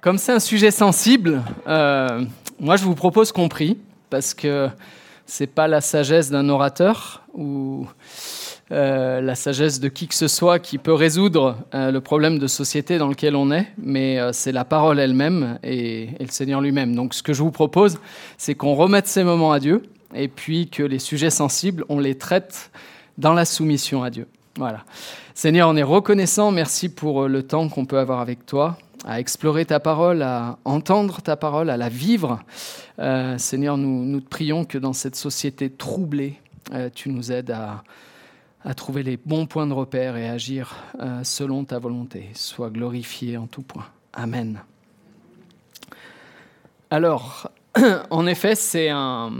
Comme 0.00 0.18
c'est 0.18 0.30
un 0.30 0.38
sujet 0.38 0.70
sensible, 0.70 1.42
euh, 1.66 2.24
moi 2.60 2.76
je 2.76 2.84
vous 2.84 2.94
propose 2.94 3.32
qu'on 3.32 3.48
prie, 3.48 3.78
parce 4.10 4.32
que 4.32 4.68
c'est 5.26 5.48
pas 5.48 5.66
la 5.66 5.80
sagesse 5.80 6.30
d'un 6.30 6.48
orateur 6.48 7.22
ou 7.34 7.84
euh, 8.70 9.20
la 9.20 9.34
sagesse 9.34 9.80
de 9.80 9.88
qui 9.88 10.06
que 10.06 10.14
ce 10.14 10.28
soit 10.28 10.60
qui 10.60 10.78
peut 10.78 10.92
résoudre 10.92 11.56
euh, 11.74 11.90
le 11.90 12.00
problème 12.00 12.38
de 12.38 12.46
société 12.46 12.96
dans 12.96 13.08
lequel 13.08 13.34
on 13.34 13.50
est, 13.50 13.66
mais 13.76 14.20
c'est 14.32 14.52
la 14.52 14.64
parole 14.64 15.00
elle-même 15.00 15.58
et, 15.64 16.10
et, 16.20 16.24
le 16.24 16.30
Seigneur 16.30 16.60
lui-même. 16.60 16.94
Donc 16.94 17.12
ce 17.12 17.22
que 17.24 17.32
je 17.32 17.42
vous 17.42 17.50
propose, 17.50 17.98
c'est 18.36 18.54
qu'on 18.54 18.74
remette 18.74 19.08
ces 19.08 19.24
moments 19.24 19.50
à 19.50 19.58
Dieu 19.58 19.82
et 20.14 20.28
puis 20.28 20.70
que 20.70 20.84
les 20.84 21.00
sujets 21.00 21.30
sensibles, 21.30 21.84
on 21.88 21.98
les 21.98 22.16
traite 22.16 22.70
dans 23.18 23.34
la 23.34 23.44
soumission 23.44 24.04
à 24.04 24.10
Dieu. 24.10 24.28
Voilà. 24.56 24.84
Seigneur, 25.34 25.68
on 25.68 25.76
est 25.76 25.82
reconnaissant. 25.82 26.52
Merci 26.52 26.88
pour 26.88 27.26
le 27.26 27.42
temps 27.42 27.68
qu'on 27.68 27.84
peut 27.84 27.98
avoir 27.98 28.20
avec 28.20 28.46
toi, 28.46 28.78
à 29.04 29.20
explorer 29.20 29.64
ta 29.64 29.80
parole, 29.80 30.22
à 30.22 30.58
entendre 30.64 31.20
ta 31.20 31.36
parole, 31.36 31.70
à 31.70 31.76
la 31.76 31.88
vivre. 31.88 32.40
Euh, 32.98 33.38
Seigneur, 33.38 33.76
nous, 33.76 34.04
nous, 34.04 34.20
te 34.20 34.28
prions 34.28 34.64
que 34.64 34.78
dans 34.78 34.92
cette 34.92 35.16
société 35.16 35.70
troublée, 35.70 36.38
euh, 36.72 36.90
tu 36.92 37.08
nous 37.08 37.32
aides 37.32 37.50
à, 37.50 37.84
trouver 38.74 39.02
les 39.02 39.16
bons 39.16 39.46
points 39.46 39.66
de 39.66 39.72
repère 39.72 40.16
et 40.16 40.28
à 40.28 40.32
agir 40.32 40.76
euh, 41.00 41.20
selon 41.22 41.64
ta 41.64 41.78
volonté. 41.78 42.28
Sois 42.34 42.68
glorifié 42.68 43.38
en 43.38 43.46
tout 43.46 43.62
point. 43.62 43.86
Amen. 44.12 44.60
Alors, 46.90 47.50
en 48.10 48.26
effet, 48.26 48.54
c'est 48.54 48.90
un, 48.90 49.32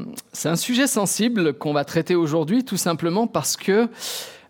un, 0.45 0.57
sujet 0.57 0.87
sensible 0.87 1.53
qu'on 1.53 1.75
va 1.75 1.85
traiter 1.85 2.15
aujourd'hui, 2.15 2.65
tout 2.65 2.79
simplement 2.79 3.27
parce 3.27 3.57
que 3.57 3.89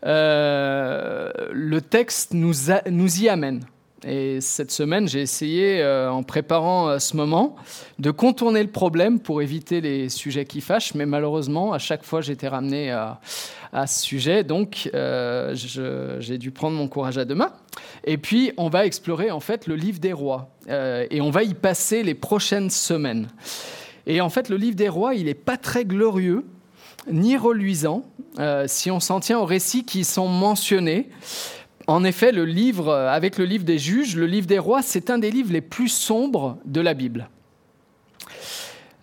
le 0.04 1.80
texte 1.80 2.34
nous, 2.34 2.54
nous 2.88 3.22
y 3.22 3.28
amène. 3.28 3.64
Et 4.06 4.40
cette 4.40 4.70
semaine, 4.70 5.08
j'ai 5.08 5.22
essayé, 5.22 5.82
euh, 5.82 6.10
en 6.10 6.22
préparant 6.22 6.88
euh, 6.88 6.98
ce 7.00 7.16
moment, 7.16 7.56
de 7.98 8.12
contourner 8.12 8.62
le 8.62 8.70
problème 8.70 9.18
pour 9.18 9.42
éviter 9.42 9.80
les 9.80 10.08
sujets 10.08 10.44
qui 10.44 10.60
fâchent, 10.60 10.94
mais 10.94 11.04
malheureusement, 11.04 11.72
à 11.72 11.78
chaque 11.78 12.04
fois, 12.04 12.20
j'étais 12.20 12.46
ramené 12.46 12.92
à, 12.92 13.18
ce 13.86 14.02
sujet, 14.02 14.44
donc 14.44 14.88
euh, 14.94 15.54
j'ai 16.20 16.38
dû 16.38 16.52
prendre 16.52 16.76
mon 16.76 16.88
courage 16.88 17.18
à 17.18 17.24
deux 17.24 17.34
mains. 17.34 17.52
Et 18.04 18.18
puis, 18.18 18.52
on 18.56 18.68
va 18.68 18.86
explorer 18.86 19.30
en 19.30 19.40
fait 19.40 19.66
le 19.66 19.74
livre 19.74 19.98
des 19.98 20.12
rois, 20.12 20.48
et 20.68 21.20
on 21.20 21.30
va 21.30 21.42
y 21.42 21.54
passer 21.54 22.02
les 22.02 22.14
prochaines 22.14 22.70
semaines. 22.70 23.28
Et 24.06 24.20
en 24.20 24.30
fait, 24.30 24.48
le 24.48 24.56
livre 24.56 24.76
des 24.76 24.88
rois, 24.88 25.14
il 25.14 25.26
n'est 25.26 25.34
pas 25.34 25.58
très 25.58 25.84
glorieux, 25.84 26.46
ni 27.10 27.36
reluisant, 27.36 28.04
si 28.66 28.90
on 28.90 29.00
s'en 29.00 29.20
tient 29.20 29.38
aux 29.38 29.44
récits 29.44 29.84
qui 29.84 30.04
sont 30.04 30.28
mentionnés. 30.28 31.10
En 31.88 32.04
effet, 32.04 32.32
le 32.32 32.44
livre, 32.44 32.92
avec 32.92 33.38
le 33.38 33.46
livre 33.46 33.64
des 33.64 33.78
juges, 33.78 34.14
le 34.14 34.26
livre 34.26 34.46
des 34.46 34.58
rois, 34.58 34.82
c'est 34.82 35.08
un 35.08 35.16
des 35.16 35.30
livres 35.30 35.52
les 35.52 35.62
plus 35.62 35.88
sombres 35.88 36.58
de 36.66 36.82
la 36.82 36.92
Bible. 36.92 37.30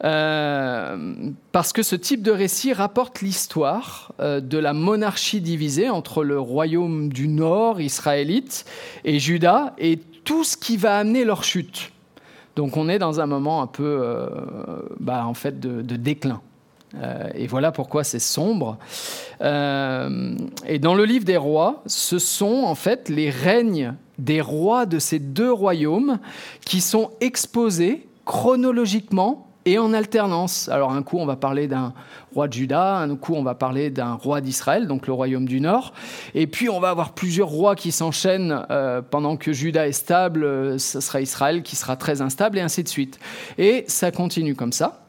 Euh, 0.03 1.31
parce 1.51 1.73
que 1.73 1.81
ce 1.81 1.95
type 1.95 2.21
de 2.21 2.29
récit 2.29 2.73
rapporte 2.73 3.21
l'histoire 3.21 4.13
euh, 4.19 4.39
de 4.39 4.59
la 4.59 4.73
monarchie 4.73 5.41
divisée 5.41 5.89
entre 5.89 6.23
le 6.23 6.39
royaume 6.39 7.11
du 7.11 7.27
nord, 7.27 7.81
israélite, 7.81 8.65
et 9.03 9.17
Juda, 9.17 9.73
et 9.79 9.97
tout 10.23 10.43
ce 10.43 10.55
qui 10.55 10.77
va 10.77 10.99
amener 10.99 11.25
leur 11.25 11.43
chute. 11.43 11.91
Donc 12.55 12.77
on 12.77 12.87
est 12.87 12.99
dans 12.99 13.19
un 13.19 13.25
moment 13.25 13.63
un 13.63 13.67
peu 13.67 13.97
euh, 13.99 14.29
bah, 14.99 15.25
en 15.25 15.33
fait 15.33 15.59
de 15.59 15.81
déclin. 15.95 16.39
Euh, 17.01 17.29
et 17.33 17.47
voilà 17.47 17.71
pourquoi 17.71 18.03
c'est 18.03 18.19
sombre. 18.19 18.77
Euh, 19.41 20.35
et 20.67 20.79
dans 20.79 20.95
le 20.95 21.05
livre 21.05 21.25
des 21.25 21.37
rois, 21.37 21.83
ce 21.85 22.19
sont 22.19 22.63
en 22.65 22.75
fait 22.75 23.09
les 23.09 23.29
règnes 23.29 23.93
des 24.17 24.41
rois 24.41 24.85
de 24.85 24.99
ces 24.99 25.19
deux 25.19 25.51
royaumes 25.51 26.19
qui 26.65 26.81
sont 26.81 27.11
exposés 27.21 28.07
chronologiquement 28.25 29.47
et 29.65 29.79
en 29.79 29.93
alternance. 29.93 30.69
Alors 30.69 30.91
un 30.91 31.03
coup 31.03 31.17
on 31.17 31.25
va 31.25 31.35
parler 31.35 31.67
d'un 31.67 31.93
roi 32.33 32.47
de 32.47 32.53
Juda, 32.53 32.97
un 32.97 33.15
coup 33.15 33.33
on 33.33 33.43
va 33.43 33.55
parler 33.55 33.89
d'un 33.89 34.13
roi 34.13 34.39
d'Israël, 34.39 34.87
donc 34.87 35.07
le 35.07 35.13
royaume 35.13 35.47
du 35.47 35.59
nord, 35.59 35.93
et 36.35 36.47
puis 36.47 36.69
on 36.69 36.79
va 36.79 36.89
avoir 36.89 37.13
plusieurs 37.13 37.47
rois 37.47 37.75
qui 37.75 37.91
s'enchaînent 37.91 38.63
euh, 38.69 39.01
pendant 39.01 39.37
que 39.37 39.51
Juda 39.53 39.87
est 39.87 39.91
stable, 39.91 40.79
ce 40.79 40.99
sera 40.99 41.19
Israël 41.19 41.63
qui 41.63 41.75
sera 41.75 41.97
très 41.97 42.21
instable, 42.21 42.59
et 42.59 42.61
ainsi 42.61 42.83
de 42.83 42.89
suite. 42.89 43.19
Et 43.57 43.85
ça 43.87 44.11
continue 44.11 44.55
comme 44.55 44.71
ça. 44.71 45.04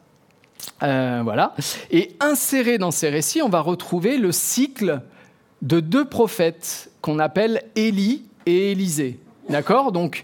Euh, 0.83 1.21
voilà. 1.23 1.53
Et 1.91 2.15
inséré 2.19 2.77
dans 2.77 2.91
ces 2.91 3.09
récits, 3.09 3.41
on 3.41 3.49
va 3.49 3.61
retrouver 3.61 4.17
le 4.17 4.31
cycle 4.31 5.01
de 5.61 5.79
deux 5.79 6.05
prophètes 6.05 6.91
qu'on 7.01 7.19
appelle 7.19 7.63
Élie 7.75 8.25
et 8.45 8.71
Élisée. 8.71 9.19
D'accord? 9.49 9.91
Donc, 9.91 10.23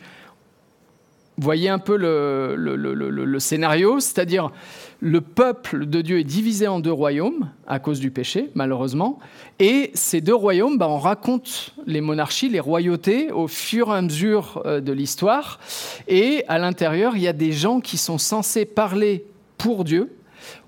voyez 1.38 1.70
un 1.70 1.80
peu 1.80 1.98
le, 1.98 3.40
scénario, 3.40 4.00
c'est-à-dire 4.00 4.52
le 5.00 5.22
peuple 5.22 5.86
de 5.86 6.02
Dieu 6.02 6.20
est 6.20 6.24
divisé 6.24 6.68
en 6.68 6.80
deux 6.80 6.92
royaumes 6.92 7.50
à 7.68 7.80
cause 7.80 8.00
du 8.00 8.12
péché, 8.12 8.52
malheureusement, 8.56 9.20
et 9.60 9.92
ces 9.94 10.22
deux 10.22 10.36
royaumes, 10.36 10.78
bah, 10.78 10.88
on 10.88 11.00
raconte 11.00 11.74
les 11.86 12.02
monarchies, 12.02 12.50
les 12.50 12.60
royautés 12.60 13.32
au 13.32 13.48
fur 13.48 13.90
et 13.90 13.98
à 13.98 14.02
mesure 14.02 14.62
euh, 14.66 14.80
de 14.80 14.94
l'histoire, 14.94 15.60
et 16.08 16.46
à 16.48 16.58
l'intérieur, 16.58 17.16
il 17.16 17.24
y 17.24 17.28
a 17.28 17.34
des 17.34 17.52
gens 17.52 17.80
qui 17.80 17.98
sont 17.98 18.18
censés 18.18 18.66
parler 18.66 19.26
pour 19.58 19.84
Dieu, 19.84 20.16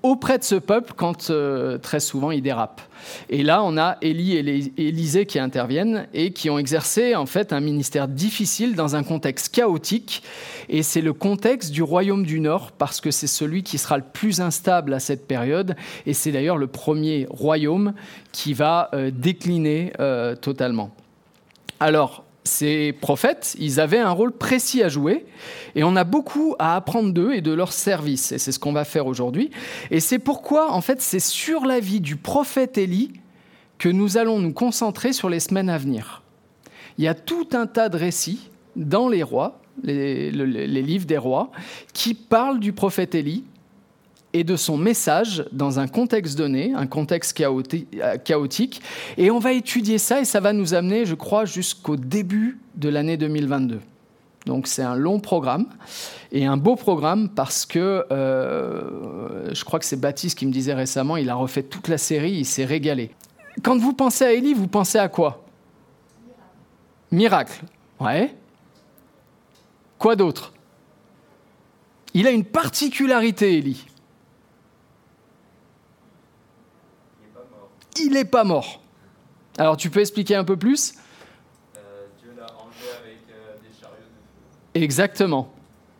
auprès 0.05 0.37
de 0.37 0.43
ce 0.43 0.53
peuple 0.53 0.93
quand 0.95 1.31
euh, 1.31 1.79
très 1.79 1.99
souvent 1.99 2.29
il 2.29 2.43
dérape. 2.43 2.79
Et 3.29 3.41
là, 3.41 3.63
on 3.63 3.75
a 3.75 3.97
Élie 4.03 4.35
et 4.35 4.87
Élisée 4.87 5.25
qui 5.25 5.39
interviennent 5.39 6.07
et 6.13 6.31
qui 6.31 6.51
ont 6.51 6.59
exercé 6.59 7.15
en 7.15 7.25
fait 7.25 7.51
un 7.53 7.59
ministère 7.59 8.07
difficile 8.07 8.75
dans 8.75 8.95
un 8.95 9.01
contexte 9.01 9.53
chaotique. 9.53 10.21
Et 10.69 10.83
c'est 10.83 11.01
le 11.01 11.13
contexte 11.13 11.71
du 11.71 11.81
royaume 11.81 12.23
du 12.23 12.39
Nord 12.39 12.71
parce 12.71 13.01
que 13.01 13.09
c'est 13.09 13.25
celui 13.25 13.63
qui 13.63 13.79
sera 13.79 13.97
le 13.97 14.03
plus 14.03 14.41
instable 14.41 14.93
à 14.93 14.99
cette 14.99 15.27
période. 15.27 15.75
Et 16.05 16.13
c'est 16.13 16.31
d'ailleurs 16.31 16.57
le 16.57 16.67
premier 16.67 17.25
royaume 17.31 17.93
qui 18.31 18.53
va 18.53 18.89
euh, 18.93 19.09
décliner 19.11 19.91
euh, 19.99 20.35
totalement. 20.35 20.91
Alors, 21.79 22.24
ces 22.45 22.93
prophètes, 22.93 23.55
ils 23.59 23.79
avaient 23.79 23.99
un 23.99 24.11
rôle 24.11 24.31
précis 24.31 24.83
à 24.83 24.87
jouer 24.87 25.25
et 25.73 25.83
on 25.83 25.95
a 25.95 26.03
beaucoup 26.03 26.55
à 26.59 26.75
apprendre 26.75 27.11
d'eux 27.11 27.33
et 27.33 27.41
de 27.41 27.51
leur 27.51 27.73
service. 27.73 28.31
Et 28.31 28.37
c'est 28.37 28.51
ce 28.51 28.59
qu'on 28.59 28.71
va 28.71 28.85
faire 28.85 29.07
aujourd'hui. 29.07 29.49
Et 29.89 29.99
c'est 29.99 30.19
pourquoi, 30.19 30.71
en 30.71 30.81
fait, 30.81 31.01
c'est 31.01 31.19
sur 31.19 31.65
la 31.65 31.79
vie 31.79 32.01
du 32.01 32.15
prophète 32.15 32.77
Élie 32.77 33.13
que 33.79 33.89
nous 33.89 34.17
allons 34.17 34.39
nous 34.39 34.53
concentrer 34.53 35.11
sur 35.11 35.27
les 35.27 35.39
semaines 35.39 35.69
à 35.69 35.77
venir. 35.79 36.21
Il 36.97 37.03
y 37.03 37.07
a 37.07 37.15
tout 37.15 37.49
un 37.53 37.65
tas 37.65 37.89
de 37.89 37.97
récits 37.97 38.49
dans 38.75 39.09
les 39.09 39.23
rois, 39.23 39.59
les, 39.83 40.31
livres 40.31 41.05
des 41.05 41.17
rois, 41.17 41.51
qui 41.93 42.13
parlent 42.13 42.59
du 42.59 42.73
prophète 42.73 43.15
Élie 43.15 43.43
et 44.35 44.43
de 44.43 44.57
son 44.57 44.77
message 44.77 45.45
dans 45.53 45.79
un 45.79 45.87
contexte 45.87 46.37
donné, 46.37 46.73
un 46.75 46.87
contexte 46.87 47.33
chaotique. 47.33 48.81
Et 49.17 49.31
on 49.31 49.39
va 49.39 49.53
étudier 49.53 49.97
ça 49.97 50.19
et 50.19 50.25
ça 50.25 50.41
va 50.41 50.51
nous 50.51 50.73
amener, 50.73 51.05
je 51.05 51.15
crois, 51.15 51.45
jusqu'au 51.45 51.95
début 51.95 52.59
de 52.75 52.89
l'année 52.89 53.15
2022. 53.15 53.79
Donc 54.45 54.67
c'est 54.67 54.83
un 54.83 54.95
long 54.95 55.21
programme 55.21 55.67
et 56.33 56.45
un 56.45 56.57
beau 56.57 56.75
programme 56.75 57.29
parce 57.29 57.65
que 57.65 58.05
euh, 58.11 59.53
je 59.53 59.63
crois 59.63 59.79
que 59.79 59.85
c'est 59.85 59.99
Baptiste 59.99 60.37
qui 60.37 60.45
me 60.45 60.51
disait 60.51 60.73
récemment, 60.73 61.15
il 61.15 61.29
a 61.29 61.35
refait 61.35 61.63
toute 61.63 61.87
la 61.87 61.97
série, 61.97 62.33
il 62.33 62.45
s'est 62.45 62.65
régalé. 62.65 63.11
Quand 63.63 63.77
vous 63.77 63.93
pensez 63.93 64.25
à 64.25 64.33
Élie, 64.33 64.53
vous 64.53 64.67
pensez 64.67 64.97
à 64.97 65.07
quoi? 65.07 65.45
Miracle. 67.09 67.63
Ouais. 68.01 68.35
Quoi 69.97 70.17
d'autre? 70.17 70.51
Il 72.13 72.27
a 72.27 72.31
une 72.31 72.43
particularité, 72.43 73.57
Élie. 73.57 73.85
Il 78.01 78.13
n'est 78.13 78.25
pas 78.25 78.43
mort. 78.43 78.81
Alors 79.57 79.77
tu 79.77 79.89
peux 79.89 80.01
expliquer 80.01 80.35
un 80.35 80.43
peu 80.43 80.57
plus? 80.57 80.95
Euh, 81.77 82.07
Dieu 82.21 82.31
l'a 82.37 82.43
enlevé 82.43 82.89
avec 82.99 83.19
euh, 83.29 83.55
des 83.61 83.79
chariots 83.79 83.95
de 83.95 84.79
feu. 84.79 84.83
Exactement. 84.83 85.51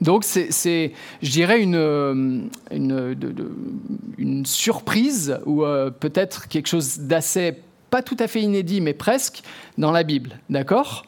Donc 0.02 0.26
c'est, 0.26 0.94
je 1.22 1.32
dirais, 1.32 1.62
une, 1.62 1.76
euh, 1.76 2.42
une, 2.72 3.14
de, 3.14 3.32
de, 3.32 3.52
une 4.18 4.46
surprise 4.46 5.40
ou 5.46 5.64
euh, 5.64 5.90
peut-être 5.90 6.48
quelque 6.50 6.68
chose 6.68 7.00
d'assez, 7.00 7.56
pas 7.90 8.04
tout 8.04 8.18
à 8.20 8.28
fait 8.28 8.42
inédit, 8.42 8.82
mais 8.82 8.94
presque, 8.94 9.42
dans 9.78 9.92
la 9.92 10.04
Bible. 10.04 10.40
D'accord? 10.50 11.06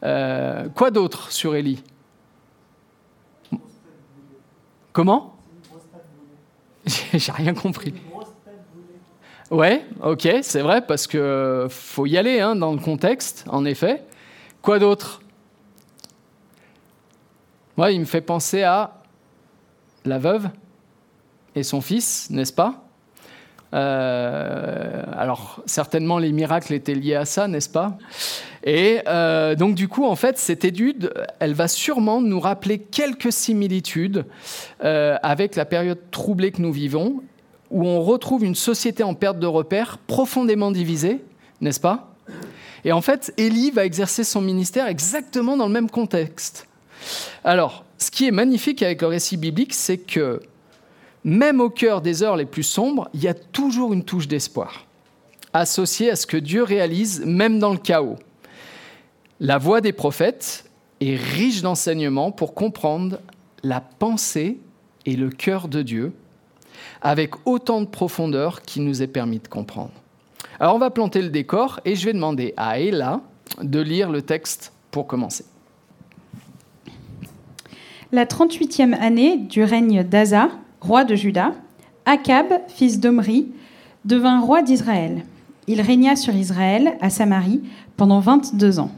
Quoi 0.00 0.90
d'autre 0.90 1.30
sur 1.32 1.54
Élie? 1.54 1.82
Comment? 4.92 5.36
J'ai 7.12 7.32
rien 7.32 7.52
compris. 7.52 7.92
Ouais, 9.50 9.84
ok, 10.00 10.28
c'est 10.42 10.60
vrai, 10.60 10.80
parce 10.86 11.08
que 11.08 11.66
faut 11.68 12.06
y 12.06 12.16
aller 12.16 12.38
hein, 12.38 12.54
dans 12.54 12.72
le 12.72 12.78
contexte, 12.78 13.44
en 13.48 13.64
effet. 13.64 14.04
Quoi 14.62 14.78
d'autre? 14.78 15.22
Moi, 17.76 17.90
il 17.90 17.98
me 17.98 18.04
fait 18.04 18.20
penser 18.20 18.62
à 18.62 18.94
la 20.04 20.18
veuve 20.18 20.50
et 21.56 21.64
son 21.64 21.80
fils, 21.80 22.30
n'est-ce 22.30 22.52
pas? 22.52 22.84
Euh, 23.74 25.02
Alors, 25.16 25.62
certainement, 25.66 26.18
les 26.18 26.30
miracles 26.30 26.72
étaient 26.72 26.94
liés 26.94 27.16
à 27.16 27.24
ça, 27.24 27.48
n'est-ce 27.48 27.68
pas? 27.68 27.98
Et 28.62 29.00
euh, 29.08 29.54
donc 29.54 29.74
du 29.74 29.88
coup, 29.88 30.04
en 30.04 30.16
fait, 30.16 30.38
cette 30.38 30.64
étude, 30.64 31.12
elle 31.38 31.54
va 31.54 31.66
sûrement 31.66 32.20
nous 32.20 32.38
rappeler 32.38 32.78
quelques 32.78 33.32
similitudes 33.32 34.26
euh, 34.84 35.16
avec 35.22 35.56
la 35.56 35.64
période 35.64 35.98
troublée 36.10 36.52
que 36.52 36.60
nous 36.60 36.72
vivons, 36.72 37.22
où 37.70 37.86
on 37.86 38.02
retrouve 38.02 38.44
une 38.44 38.54
société 38.54 39.02
en 39.02 39.14
perte 39.14 39.38
de 39.38 39.46
repères, 39.46 39.98
profondément 39.98 40.70
divisée, 40.70 41.20
n'est-ce 41.60 41.80
pas? 41.80 42.14
Et 42.84 42.92
en 42.92 43.00
fait, 43.00 43.32
Élie 43.36 43.70
va 43.70 43.84
exercer 43.84 44.24
son 44.24 44.40
ministère 44.40 44.86
exactement 44.86 45.56
dans 45.56 45.66
le 45.66 45.72
même 45.72 45.90
contexte. 45.90 46.66
Alors, 47.44 47.84
ce 47.98 48.10
qui 48.10 48.26
est 48.26 48.32
magnifique 48.32 48.82
avec 48.82 49.02
le 49.02 49.08
récit 49.08 49.36
biblique, 49.36 49.74
c'est 49.74 49.98
que 49.98 50.40
même 51.24 51.60
au 51.60 51.68
cœur 51.68 52.00
des 52.00 52.22
heures 52.22 52.36
les 52.36 52.46
plus 52.46 52.62
sombres, 52.62 53.08
il 53.12 53.22
y 53.22 53.28
a 53.28 53.34
toujours 53.34 53.92
une 53.92 54.04
touche 54.04 54.26
d'espoir, 54.26 54.86
associée 55.52 56.10
à 56.10 56.16
ce 56.16 56.26
que 56.26 56.38
Dieu 56.38 56.62
réalise 56.62 57.22
même 57.26 57.58
dans 57.58 57.72
le 57.72 57.78
chaos. 57.78 58.16
La 59.38 59.58
voix 59.58 59.80
des 59.80 59.92
prophètes 59.92 60.64
est 61.00 61.16
riche 61.16 61.62
d'enseignements 61.62 62.32
pour 62.32 62.54
comprendre 62.54 63.20
la 63.62 63.80
pensée 63.80 64.58
et 65.06 65.16
le 65.16 65.30
cœur 65.30 65.68
de 65.68 65.82
Dieu, 65.82 66.12
avec 67.02 67.46
autant 67.46 67.80
de 67.80 67.86
profondeur 67.86 68.62
qu'il 68.62 68.84
nous 68.84 69.02
est 69.02 69.06
permis 69.06 69.38
de 69.38 69.48
comprendre. 69.48 69.92
Alors 70.58 70.74
on 70.74 70.78
va 70.78 70.90
planter 70.90 71.22
le 71.22 71.30
décor 71.30 71.80
et 71.84 71.96
je 71.96 72.04
vais 72.04 72.12
demander 72.12 72.52
à 72.56 72.78
Ella 72.78 73.20
de 73.62 73.80
lire 73.80 74.10
le 74.10 74.22
texte 74.22 74.72
pour 74.90 75.06
commencer. 75.06 75.44
La 78.12 78.26
38e 78.26 78.92
année 78.94 79.38
du 79.38 79.62
règne 79.62 80.02
d'Asa, 80.02 80.50
roi 80.80 81.04
de 81.04 81.14
Juda, 81.14 81.52
Akab, 82.06 82.60
fils 82.68 82.98
d'Omri, 82.98 83.48
devint 84.04 84.40
roi 84.40 84.62
d'Israël. 84.62 85.24
Il 85.66 85.80
régna 85.80 86.16
sur 86.16 86.34
Israël, 86.34 86.96
à 87.00 87.10
Samarie, 87.10 87.62
pendant 87.96 88.18
22 88.18 88.80
ans. 88.80 88.90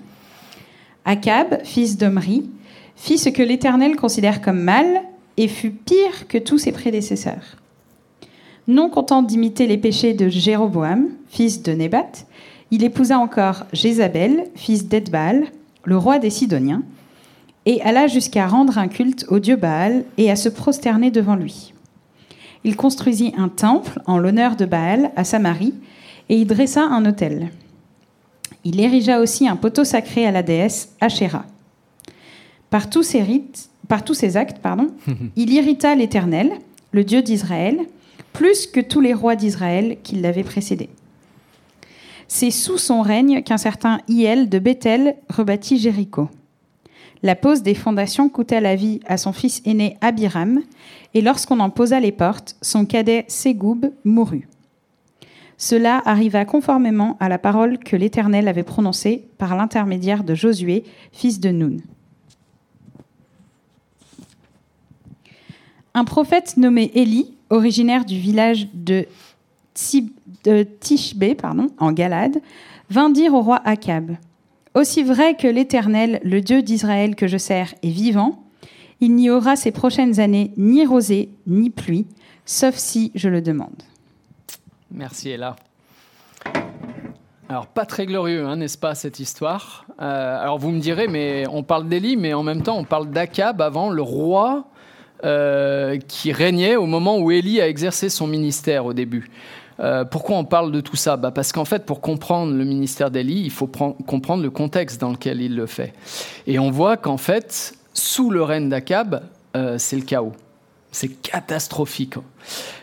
Akab, 1.05 1.63
fils 1.65 1.99
d'Omri, 1.99 2.49
fit 2.97 3.19
ce 3.19 3.29
que 3.29 3.43
l'Éternel 3.43 3.97
considère 3.97 4.41
comme 4.41 4.61
mal 4.61 5.03
et 5.37 5.49
fut 5.49 5.71
pire 5.71 6.27
que 6.29 6.39
tous 6.39 6.59
ses 6.59 6.73
prédécesseurs. 6.73 7.62
Non 8.69 8.91
content 8.91 9.23
d'imiter 9.23 9.67
les 9.67 9.79
péchés 9.79 10.14
de 10.14 10.29
Jéroboam, 10.29 11.09
fils 11.29 11.62
de 11.62 11.73
Nébat, 11.73 12.12
il 12.70 12.85
épousa 12.85 13.19
encore 13.19 13.64
Jézabel, 13.73 14.44
fils 14.55 14.87
d'Edbaal, 14.87 15.47
le 15.85 15.99
roi 15.99 16.19
des 16.19 16.31
Sidoniens, 16.31 16.82
et 17.67 17.82
alla 17.82 18.06
jusqu'à 18.06 18.47
rendre 18.47 18.79
un 18.79 18.88
culte 18.88 19.26
au 19.29 19.38
dieu 19.38 19.56
Baal 19.56 20.05
et 20.17 20.31
à 20.31 20.37
se 20.37 20.49
prosterner 20.49 21.11
devant 21.11 21.37
lui. 21.37 21.75
Il 22.64 22.76
construisit 22.76 23.35
un 23.37 23.49
temple 23.49 24.00
en 24.06 24.19
l'honneur 24.19 24.56
de 24.56 24.65
Baal 24.65 25.11
à 25.17 25.25
Samarie 25.25 25.75
et 26.29 26.37
y 26.37 26.44
dressa 26.44 26.82
un 26.82 27.05
autel. 27.05 27.50
Il 28.65 28.81
érigea 28.81 29.20
aussi 29.20 29.49
un 29.49 29.56
poteau 29.56 29.85
sacré 29.85 30.26
à 30.26 30.31
la 30.31 30.43
déesse 30.43 30.94
Asherah. 31.00 31.44
Par 32.70 32.88
tous 32.88 33.03
ses, 33.03 33.23
rites, 33.23 33.69
par 33.88 34.05
tous 34.05 34.15
ses 34.15 34.37
actes, 34.37 34.58
pardon, 34.58 34.88
il 35.37 35.53
irrita 35.53 35.94
l'Éternel, 35.94 36.53
le 36.93 37.05
Dieu 37.05 37.23
d'Israël, 37.23 37.81
plus 38.32 38.67
que 38.67 38.81
tous 38.81 39.00
les 39.00 39.14
rois 39.14 39.37
d'Israël 39.37 39.99
qui 40.02 40.17
l'avaient 40.17 40.43
précédé. 40.43 40.88
C'est 42.29 42.50
sous 42.50 42.79
son 42.79 43.02
règne 43.02 43.43
qu'un 43.43 43.58
certain 43.58 43.99
Hiel 44.08 44.49
de 44.49 44.58
Bethel 44.58 45.17
rebâtit 45.29 45.79
Jéricho. 45.79 46.29
La 47.23 47.37
pose 47.37 47.62
des 47.62 47.75
fondations 47.75 48.29
coûta 48.29 48.61
la 48.61 48.75
vie 48.75 49.00
à 49.06 49.17
son 49.17 49.32
fils 49.32 49.62
aîné 49.64 49.96
Abiram, 50.00 50.61
et 51.14 51.20
lorsqu'on 51.20 51.61
en 51.61 51.70
posa 51.70 52.00
les 52.00 52.11
portes, 52.11 52.56
son 52.62 52.84
cadet 52.84 53.25
Ségoub 53.29 53.93
mourut. 54.05 54.49
Cela 55.58 56.02
arriva 56.05 56.44
conformément 56.44 57.17
à 57.20 57.29
la 57.29 57.38
parole 57.38 57.79
que 57.79 57.94
l'Éternel 57.94 58.49
avait 58.49 58.64
prononcée 58.64 59.29
par 59.38 59.55
l'intermédiaire 59.55 60.25
de 60.25 60.34
Josué, 60.34 60.82
fils 61.12 61.38
de 61.38 61.50
Nun. 61.50 61.76
Un 65.94 66.05
prophète 66.05 66.56
nommé 66.56 66.91
Élie, 66.94 67.35
originaire 67.50 68.05
du 68.05 68.19
village 68.19 68.69
de, 68.73 69.06
Tishbé 70.81 71.35
pardon, 71.35 71.69
en 71.79 71.93
Galade, 71.93 72.39
vint 72.89 73.11
dire 73.11 73.35
au 73.35 73.43
roi 73.43 73.61
Akab 73.65 74.17
Aussi 74.75 75.03
vrai 75.03 75.37
que 75.37 75.47
l'Éternel, 75.47 76.21
le 76.25 76.41
Dieu 76.41 76.62
d'Israël 76.62 77.15
que 77.15 77.27
je 77.27 77.37
sers, 77.37 77.75
est 77.83 77.91
vivant, 77.91 78.43
il 79.00 79.15
n'y 79.15 79.31
aura 79.31 79.56
ces 79.56 79.71
prochaines 79.71 80.19
années 80.19 80.53
ni 80.56 80.87
rosée 80.87 81.29
ni 81.47 81.69
pluie, 81.69 82.06
sauf 82.47 82.77
si 82.77 83.12
je 83.15 83.29
le 83.29 83.43
demande. 83.43 83.83
Merci 84.91 85.31
Ella. 85.31 85.56
Alors, 87.49 87.67
pas 87.67 87.85
très 87.85 88.06
glorieux, 88.06 88.47
hein, 88.47 88.56
n'est-ce 88.56 88.79
pas, 88.79 88.94
cette 88.94 89.21
histoire? 89.21 89.85
Euh, 90.00 90.41
Alors, 90.41 90.59
vous 90.59 90.71
me 90.71 90.81
direz, 90.81 91.06
mais 91.06 91.44
on 91.50 91.62
parle 91.62 91.87
d'Élie, 91.87 92.17
mais 92.17 92.33
en 92.33 92.43
même 92.43 92.62
temps, 92.62 92.79
on 92.79 92.85
parle 92.85 93.11
d'Akab 93.11 93.61
avant, 93.61 93.91
le 93.91 94.00
roi 94.00 94.65
euh, 95.25 95.99
qui 96.09 96.33
régnait 96.33 96.77
au 96.77 96.87
moment 96.87 97.19
où 97.19 97.31
Élie 97.31 97.61
a 97.61 97.69
exercé 97.69 98.09
son 98.09 98.27
ministère 98.27 98.87
au 98.87 98.93
début. 98.93 99.31
Euh, 99.81 100.05
pourquoi 100.05 100.37
on 100.37 100.45
parle 100.45 100.71
de 100.71 100.81
tout 100.81 100.97
ça? 100.97 101.17
Bah 101.17 101.31
Parce 101.31 101.53
qu'en 101.53 101.65
fait, 101.65 101.87
pour 101.87 102.01
comprendre 102.01 102.53
le 102.53 102.65
ministère 102.65 103.11
d'Élie, 103.11 103.43
il 103.45 103.51
faut 103.51 103.67
comprendre 103.67 104.43
le 104.43 104.51
contexte 104.51 105.01
dans 105.01 105.11
lequel 105.11 105.41
il 105.41 105.57
le 105.57 105.67
fait. 105.67 105.93
Et 106.47 106.59
on 106.59 106.71
voit 106.71 106.97
qu'en 106.97 107.17
fait, 107.17 107.75
sous 107.95 108.31
le 108.31 108.43
règne 108.43 108.69
d'Akab, 108.69 109.23
c'est 109.79 109.97
le 109.97 110.03
chaos. 110.03 110.33
C'est 110.95 111.09
catastrophique. 111.09 112.17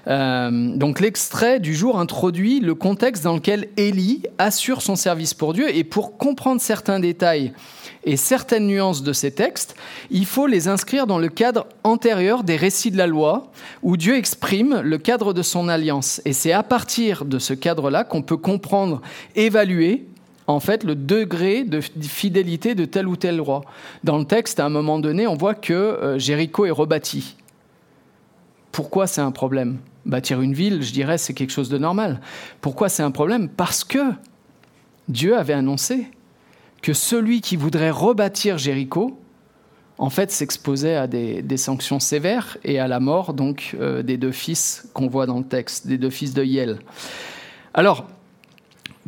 Euh, 0.08 0.76
donc 0.76 1.00
l'extrait 1.00 1.60
du 1.60 1.76
jour 1.76 2.00
introduit 2.00 2.60
le 2.60 2.74
contexte 2.74 3.24
dans 3.24 3.36
lequel 3.36 3.68
Élie 3.78 4.24
assure 4.40 4.82
son 4.82 4.96
service 4.96 5.36
pour 5.36 5.54
Dieu. 5.54 5.74
Et 5.74 5.84
pour 5.84 6.18
comprendre 6.18 6.60
certains 6.60 7.00
détails 7.00 7.54
et 8.04 8.18
certaines 8.18 8.68
nuances 8.68 9.04
de 9.04 9.14
ces 9.14 9.32
textes, 9.32 9.76
il 10.10 10.26
faut 10.26 10.48
les 10.48 10.68
inscrire 10.68 11.06
dans 11.06 11.20
le 11.20 11.28
cadre 11.28 11.68
antérieur 11.84 12.44
des 12.44 12.56
récits 12.56 12.92
de 12.92 12.98
la 12.98 13.08
loi, 13.08 13.52
où 13.84 13.98
Dieu 13.98 14.16
exprime 14.16 14.80
le 14.82 14.98
cadre 14.98 15.34
de 15.34 15.42
son 15.42 15.68
alliance. 15.68 16.22
Et 16.26 16.34
c'est 16.34 16.54
à 16.54 16.64
partir 16.64 17.26
de 17.26 17.40
ce 17.40 17.54
cadre-là 17.54 18.04
qu'on 18.04 18.22
peut 18.22 18.38
comprendre, 18.38 19.02
évaluer 19.36 20.06
en 20.48 20.60
fait 20.60 20.84
le 20.84 20.96
degré 20.96 21.64
de 21.64 21.82
fidélité 21.82 22.74
de 22.74 22.86
tel 22.86 23.08
ou 23.08 23.16
tel 23.16 23.40
roi. 23.42 23.62
Dans 24.04 24.18
le 24.18 24.26
texte, 24.26 24.60
à 24.60 24.66
un 24.66 24.70
moment 24.70 25.00
donné, 25.00 25.28
on 25.28 25.36
voit 25.36 25.54
que 25.54 25.74
euh, 25.74 26.18
Jéricho 26.18 26.66
est 26.66 26.72
rebâti. 26.72 27.36
Pourquoi 28.72 29.08
c'est 29.08 29.22
un 29.22 29.32
problème? 29.32 29.78
Bâtir 30.06 30.42
une 30.42 30.54
ville, 30.54 30.82
je 30.82 30.94
dirais, 30.94 31.18
c'est 31.18 31.34
quelque 31.34 31.52
chose 31.52 31.70
de 31.70 31.78
normal. 31.78 32.22
Pourquoi 32.62 32.90
c'est 32.90 33.04
un 33.04 33.12
problème? 33.12 33.50
Parce 33.50 33.84
que 33.84 34.00
Dieu 35.08 35.38
avait 35.38 35.54
annoncé 35.54 36.08
que 36.82 36.94
celui 36.94 37.42
qui 37.42 37.56
voudrait 37.56 37.90
rebâtir 37.90 38.58
Jéricho, 38.58 39.20
en 40.00 40.10
fait, 40.10 40.32
s'exposait 40.32 40.96
à 40.96 41.08
des, 41.08 41.58
sanctions 41.58 42.00
sévères 42.00 42.58
et 42.64 42.80
à 42.80 42.88
la 42.88 43.02
mort 43.02 43.34
donc 43.34 43.76
euh, 43.80 44.02
des 44.02 44.18
deux 44.18 44.32
fils 44.32 44.88
qu'on 44.94 45.08
voit 45.08 45.26
dans 45.26 45.40
le 45.40 45.44
texte, 45.44 45.88
des 45.88 45.98
deux 45.98 46.10
fils 46.10 46.34
de 46.34 46.44
Yel. 46.44 46.80
Alors, 47.74 48.08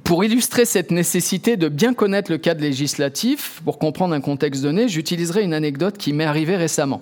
pour 0.03 0.25
illustrer 0.25 0.65
cette 0.65 0.91
nécessité 0.91 1.55
de 1.55 1.69
bien 1.69 1.93
connaître 1.93 2.29
le 2.29 2.37
cadre 2.37 2.61
législatif, 2.61 3.61
pour 3.63 3.79
comprendre 3.79 4.13
un 4.13 4.19
contexte 4.19 4.61
donné, 4.63 4.89
j'utiliserai 4.89 5.43
une 5.43 5.53
anecdote 5.53 5.97
qui 5.97 6.11
m'est 6.11 6.25
arrivée 6.25 6.57
récemment. 6.57 7.01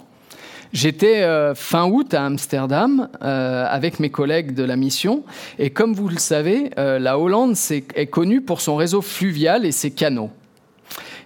J'étais 0.71 1.23
euh, 1.23 1.55
fin 1.55 1.87
août 1.89 2.13
à 2.13 2.25
Amsterdam 2.25 3.09
euh, 3.23 3.65
avec 3.67 3.99
mes 3.99 4.11
collègues 4.11 4.53
de 4.53 4.61
la 4.61 4.75
mission. 4.75 5.23
Et 5.57 5.71
comme 5.71 5.95
vous 5.95 6.09
le 6.09 6.19
savez, 6.19 6.69
la 6.77 7.17
Hollande 7.17 7.55
est, 7.71 8.05
connue 8.05 8.41
pour 8.41 8.61
son 8.61 8.75
réseau 8.75 9.01
fluvial 9.01 9.65
et 9.65 9.71
ses 9.71 9.89
canaux. 9.89 10.29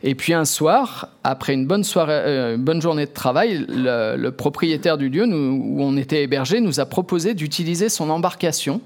Et 0.05 0.15
puis 0.15 0.33
un 0.33 0.43
soir, 0.43 1.07
après 1.23 1.53
une 1.53 1.65
bonne, 1.65 1.83
bonne 2.57 2.81
journée 2.81 3.05
de 3.05 3.11
travail, 3.11 3.65
le, 3.69 4.29
propriétaire 4.31 4.97
du 4.97 5.07
lieu 5.07 5.25
où 5.25 5.81
on 5.81 5.95
était 5.95 6.23
hébergé 6.23 6.59
nous 6.59 6.81
a 6.81 6.85
proposé 6.85 7.33
d'utiliser 7.33 7.87
son 7.87 8.09
embarcation. 8.09 8.81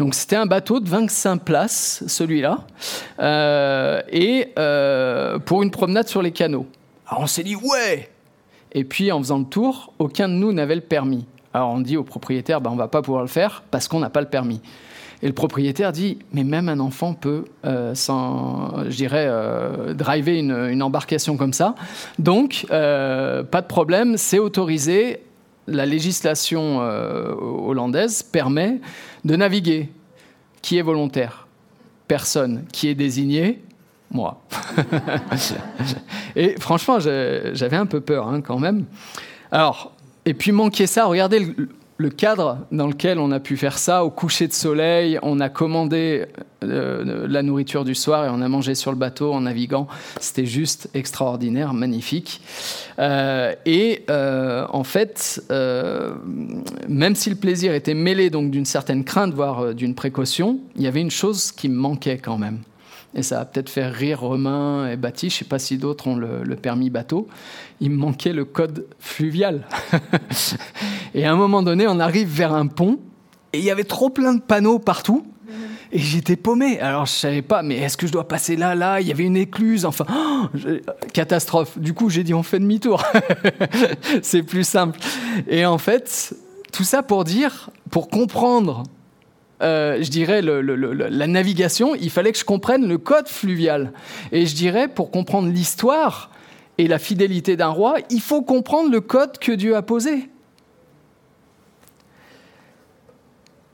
Donc 0.00 0.14
c'était 0.14 0.36
un 0.36 0.46
bateau 0.46 0.80
de 0.80 0.88
25 0.88 1.44
places, 1.44 2.02
celui-là, 2.08 2.66
et 4.10 4.48
pour 5.46 5.62
une 5.62 5.70
promenade 5.70 6.08
sur 6.08 6.20
les 6.20 6.32
canaux. 6.32 6.66
Alors 7.06 7.22
on 7.22 7.26
s'est 7.28 7.44
dit 7.44 7.54
ouais, 7.54 8.10
et 8.72 8.84
puis, 8.84 9.10
en 9.10 9.18
faisant 9.18 9.38
le 9.38 9.44
tour, 9.44 9.92
aucun 9.98 10.28
de 10.28 10.34
nous 10.34 10.52
n'avait 10.52 10.76
le 10.76 10.80
permis. 10.80 11.26
Alors, 11.52 11.70
on 11.70 11.80
dit 11.80 11.96
au 11.96 12.04
propriétaire, 12.04 12.60
ben, 12.60 12.70
on 12.70 12.76
va 12.76 12.88
pas 12.88 13.02
pouvoir 13.02 13.22
le 13.22 13.28
faire 13.28 13.62
parce 13.70 13.88
qu'on 13.88 13.98
n'a 13.98 14.10
pas 14.10 14.20
le 14.20 14.28
permis. 14.28 14.60
Et 15.22 15.26
le 15.26 15.34
propriétaire 15.34 15.92
dit, 15.92 16.18
mais 16.32 16.44
même 16.44 16.68
un 16.68 16.80
enfant 16.80 17.12
peut, 17.12 17.44
euh, 17.66 17.94
je 17.94 18.96
dirais, 18.96 19.26
euh, 19.28 19.92
driver 19.92 20.38
une, 20.38 20.82
embarcation 20.82 21.36
comme 21.36 21.52
ça. 21.52 21.74
Donc, 22.18 22.66
euh, 22.70 23.42
pas 23.42 23.60
de 23.60 23.66
problème, 23.66 24.16
c'est 24.16 24.38
autorisé. 24.38 25.22
La 25.66 25.86
législation 25.86 26.78
hollandaise 26.78 28.22
permet 28.22 28.80
de 29.24 29.36
naviguer. 29.36 29.90
Qui 30.62 30.78
est 30.78 30.82
volontaire? 30.82 31.46
Personne. 32.08 32.64
Qui 32.72 32.88
est 32.88 32.94
désigné? 32.94 33.62
Moi. 34.10 34.42
et 36.36 36.56
franchement, 36.58 36.98
j'avais 36.98 37.76
un 37.76 37.86
peu 37.86 38.00
peur 38.00 38.26
hein, 38.26 38.40
quand 38.40 38.58
même. 38.58 38.86
Alors, 39.52 39.92
et 40.24 40.34
puis 40.34 40.50
manquer 40.50 40.86
ça, 40.86 41.04
regardez 41.04 41.54
cadre 42.08 42.58
dans 42.72 42.86
lequel 42.86 43.18
on 43.18 43.30
a 43.30 43.40
pu 43.40 43.56
faire 43.56 43.78
ça, 43.78 44.04
au 44.04 44.10
coucher 44.10 44.48
de 44.48 44.52
soleil, 44.52 45.18
on 45.22 45.40
a 45.40 45.48
commandé 45.48 46.26
euh, 46.62 47.26
la 47.28 47.42
nourriture 47.42 47.84
du 47.84 47.94
soir 47.94 48.24
et 48.24 48.28
on 48.28 48.40
a 48.40 48.48
mangé 48.48 48.74
sur 48.74 48.90
le 48.90 48.96
bateau 48.96 49.32
en 49.32 49.42
naviguant. 49.42 49.86
C'était 50.20 50.46
juste 50.46 50.88
extraordinaire, 50.94 51.74
magnifique. 51.74 52.40
Euh, 52.98 53.54
et 53.66 54.04
euh, 54.08 54.66
en 54.70 54.84
fait, 54.84 55.42
même 56.88 57.14
si 57.14 57.30
le 57.30 57.36
plaisir 57.36 57.74
était 57.74 57.94
mêlé 57.94 58.30
d'une 58.30 58.64
certaine 58.64 59.04
crainte, 59.04 59.34
voire 59.34 59.74
d'une 59.74 59.94
précaution, 59.94 60.60
il 60.76 60.82
y 60.82 60.86
avait 60.86 61.00
une 61.00 61.10
chose 61.10 61.52
qui 61.52 61.68
me 61.68 61.76
manquait 61.76 62.18
quand 62.18 62.38
même. 62.38 62.60
Et 63.14 63.22
ça 63.22 63.38
va 63.38 63.44
peut-être 63.44 63.70
faire 63.70 63.92
rire 63.92 64.20
Romain 64.20 64.88
et 64.88 64.96
Baptiste, 64.96 65.36
je 65.36 65.42
ne 65.42 65.44
sais 65.44 65.48
pas 65.48 65.58
si 65.58 65.78
d'autres 65.78 66.06
ont 66.06 66.16
le, 66.16 66.56
permis 66.56 66.90
bateau. 66.90 67.26
Il 67.80 67.90
me 67.90 67.96
manquait 67.96 68.32
le 68.32 68.44
code 68.44 68.86
fluvial. 68.98 69.66
et 71.14 71.24
à 71.24 71.32
un 71.32 71.36
moment 71.36 71.62
donné, 71.62 71.86
on 71.88 71.98
arrive 71.98 72.28
vers 72.28 72.52
un 72.54 72.68
pont 72.68 73.00
et 73.52 73.58
il 73.58 73.64
y 73.64 73.70
avait 73.70 73.84
trop 73.84 74.10
plein 74.10 74.34
de 74.34 74.40
panneaux 74.40 74.78
partout. 74.78 75.26
Et 75.92 75.98
j'étais 75.98 76.36
paumé. 76.36 76.78
Alors 76.78 77.06
je 77.06 77.12
savais 77.12 77.42
pas, 77.42 77.62
mais 77.62 77.78
est-ce 77.78 77.96
que 77.96 78.06
je 78.06 78.12
dois 78.12 78.28
passer 78.28 78.54
là, 78.54 78.76
là? 78.76 79.00
Il 79.00 79.08
y 79.08 79.10
avait 79.10 79.24
une 79.24 79.36
écluse. 79.36 79.84
Enfin, 79.84 80.06
catastrophe. 81.12 81.78
Du 81.80 81.94
coup, 81.94 82.10
j'ai 82.10 82.22
dit 82.22 82.32
on 82.32 82.44
fait 82.44 82.60
demi-tour. 82.60 83.02
C'est 84.22 84.44
plus 84.44 84.62
simple. 84.62 85.00
Et 85.48 85.66
en 85.66 85.78
fait, 85.78 86.32
tout 86.72 86.84
ça 86.84 87.02
pour 87.02 87.24
dire, 87.24 87.70
pour 87.90 88.08
comprendre 88.08 88.84
euh, 89.62 90.02
je 90.02 90.10
dirais, 90.10 90.42
la 90.42 91.26
navigation, 91.26 91.94
il 91.94 92.10
fallait 92.10 92.32
que 92.32 92.38
je 92.38 92.44
comprenne 92.44 92.86
le 92.88 92.98
code 92.98 93.28
fluvial. 93.28 93.92
Et 94.32 94.46
je 94.46 94.54
dirais, 94.54 94.88
pour 94.88 95.10
comprendre 95.10 95.48
l'histoire 95.48 96.30
et 96.78 96.88
la 96.88 96.98
fidélité 96.98 97.56
d'un 97.56 97.68
roi, 97.68 97.96
il 98.10 98.20
faut 98.20 98.42
comprendre 98.42 98.90
le 98.90 99.00
code 99.00 99.38
que 99.38 99.52
Dieu 99.52 99.76
a 99.76 99.82
posé. 99.82 100.30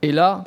Et 0.01 0.11
là, 0.11 0.43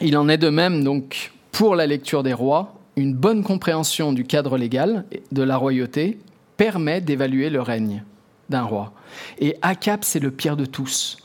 il 0.00 0.16
en 0.16 0.28
est 0.28 0.38
de 0.38 0.48
même 0.48 0.84
donc 0.84 1.32
pour 1.52 1.76
la 1.76 1.86
lecture 1.86 2.22
des 2.22 2.32
rois. 2.32 2.74
Une 2.96 3.14
bonne 3.14 3.44
compréhension 3.44 4.12
du 4.12 4.24
cadre 4.24 4.58
légal 4.58 5.04
de 5.32 5.42
la 5.42 5.56
royauté 5.56 6.18
permet 6.56 7.00
d'évaluer 7.00 7.50
le 7.50 7.62
règne 7.62 8.04
d'un 8.48 8.62
roi. 8.62 8.92
Et 9.38 9.56
Akab, 9.62 10.00
c'est 10.02 10.20
le 10.20 10.30
pire 10.30 10.56
de 10.56 10.66
tous. 10.66 11.18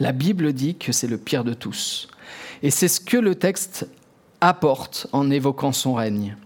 La 0.00 0.12
Bible 0.12 0.54
dit 0.54 0.76
que 0.76 0.92
c'est 0.92 1.06
le 1.06 1.18
pire 1.18 1.44
de 1.44 1.52
tous. 1.52 2.08
Et 2.62 2.70
c'est 2.70 2.88
ce 2.88 3.00
que 3.00 3.18
le 3.18 3.34
texte 3.34 3.86
apporte 4.40 5.06
en 5.12 5.30
évoquant 5.30 5.72
son 5.72 5.92
règne. 5.92 6.36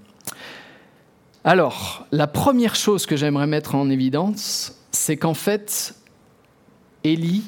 Alors, 1.44 2.04
la 2.10 2.26
première 2.26 2.74
chose 2.74 3.06
que 3.06 3.16
j'aimerais 3.16 3.46
mettre 3.46 3.76
en 3.76 3.90
évidence, 3.90 4.74
c'est 4.90 5.16
qu'en 5.16 5.34
fait, 5.34 5.94
Élie 7.04 7.44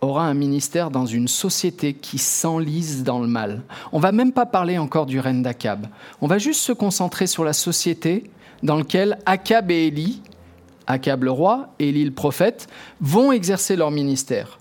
aura 0.00 0.24
un 0.24 0.34
ministère 0.34 0.90
dans 0.90 1.04
une 1.04 1.28
société 1.28 1.92
qui 1.92 2.16
s'enlise 2.16 3.04
dans 3.04 3.20
le 3.20 3.28
mal. 3.28 3.62
On 3.92 4.00
va 4.00 4.10
même 4.10 4.32
pas 4.32 4.46
parler 4.46 4.78
encore 4.78 5.04
du 5.04 5.20
règne 5.20 5.42
d'Akab. 5.42 5.86
On 6.22 6.28
va 6.28 6.38
juste 6.38 6.60
se 6.60 6.72
concentrer 6.72 7.26
sur 7.26 7.44
la 7.44 7.52
société 7.52 8.30
dans 8.62 8.76
laquelle 8.76 9.18
Akab 9.26 9.70
et 9.70 9.88
Élie, 9.88 10.22
Akab 10.86 11.24
le 11.24 11.30
roi, 11.30 11.74
Élie 11.78 12.04
le 12.04 12.10
prophète, 12.10 12.68
vont 13.00 13.32
exercer 13.32 13.76
leur 13.76 13.90
ministère. 13.90 14.58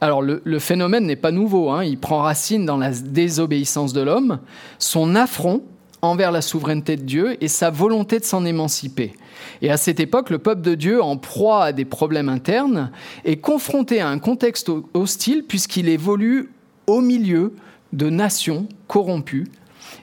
Alors 0.00 0.22
le, 0.22 0.58
phénomène 0.58 1.06
n'est 1.06 1.16
pas 1.16 1.30
nouveau, 1.30 1.70
hein. 1.70 1.84
il 1.84 1.98
prend 1.98 2.22
racine 2.22 2.64
dans 2.64 2.78
la 2.78 2.90
désobéissance 2.90 3.92
de 3.92 4.00
l'homme, 4.00 4.40
son 4.78 5.14
affront 5.14 5.62
envers 6.02 6.32
la 6.32 6.40
souveraineté 6.40 6.96
de 6.96 7.02
Dieu 7.02 7.36
et 7.42 7.48
sa 7.48 7.68
volonté 7.70 8.18
de 8.18 8.24
s'en 8.24 8.46
émanciper. 8.46 9.12
Et 9.60 9.70
à 9.70 9.76
cette 9.76 10.00
époque, 10.00 10.30
le 10.30 10.38
peuple 10.38 10.62
de 10.62 10.74
Dieu, 10.74 11.02
en 11.02 11.18
proie 11.18 11.64
à 11.64 11.72
des 11.72 11.84
problèmes 11.84 12.30
internes, 12.30 12.90
est 13.26 13.36
confronté 13.36 14.00
à 14.00 14.08
un 14.08 14.18
contexte 14.18 14.70
hostile 14.94 15.44
puisqu'il 15.46 15.88
évolue 15.88 16.50
au 16.86 17.02
milieu 17.02 17.54
de 17.92 18.08
nations 18.08 18.66
corrompues. 18.88 19.48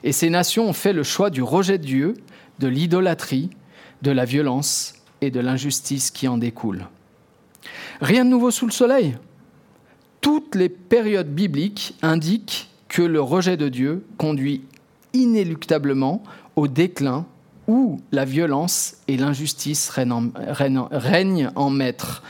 Et 0.04 0.12
ces 0.12 0.30
nations 0.30 0.68
ont 0.68 0.72
fait 0.72 0.92
le 0.92 1.02
choix 1.02 1.30
du 1.30 1.42
rejet 1.42 1.78
de 1.78 1.84
Dieu, 1.84 2.14
de 2.60 2.68
l'idolâtrie, 2.68 3.50
de 4.02 4.12
la 4.12 4.24
violence 4.24 4.94
et 5.20 5.32
de 5.32 5.40
l'injustice 5.40 6.12
qui 6.12 6.28
en 6.28 6.38
découle. 6.38 6.86
Rien 8.00 8.24
de 8.24 8.30
nouveau 8.30 8.52
sous 8.52 8.66
le 8.66 8.72
soleil? 8.72 9.16
Toutes 10.20 10.54
les 10.54 10.68
périodes 10.68 11.32
bibliques 11.34 11.94
indiquent 12.02 12.68
que 12.88 13.02
le 13.02 13.20
rejet 13.20 13.56
de 13.56 13.68
Dieu 13.68 14.04
conduit 14.16 14.62
inéluctablement 15.12 16.22
au 16.56 16.68
déclin 16.68 17.26
où 17.66 18.00
la 18.12 18.24
violence 18.24 18.96
et 19.08 19.18
l'injustice 19.18 19.90
règnent 19.90 21.50
en, 21.54 21.70
maître. 21.70 22.22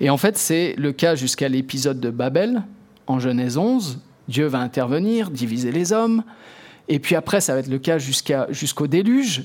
Et 0.00 0.10
en 0.10 0.18
fait, 0.18 0.36
c'est 0.36 0.74
le 0.76 0.92
cas 0.92 1.14
jusqu'à 1.14 1.48
l'épisode 1.48 1.98
de 1.98 2.10
Babel, 2.10 2.62
en 3.06 3.18
Genèse 3.18 3.56
11. 3.56 4.00
Dieu 4.28 4.46
va 4.46 4.58
intervenir, 4.58 5.30
diviser 5.30 5.72
les 5.72 5.94
hommes. 5.94 6.22
Et 6.88 6.98
puis 6.98 7.16
après, 7.16 7.40
ça 7.40 7.54
va 7.54 7.60
être 7.60 7.68
le 7.68 7.78
cas 7.78 7.98
jusqu'au 7.98 8.86
déluge. 8.86 9.44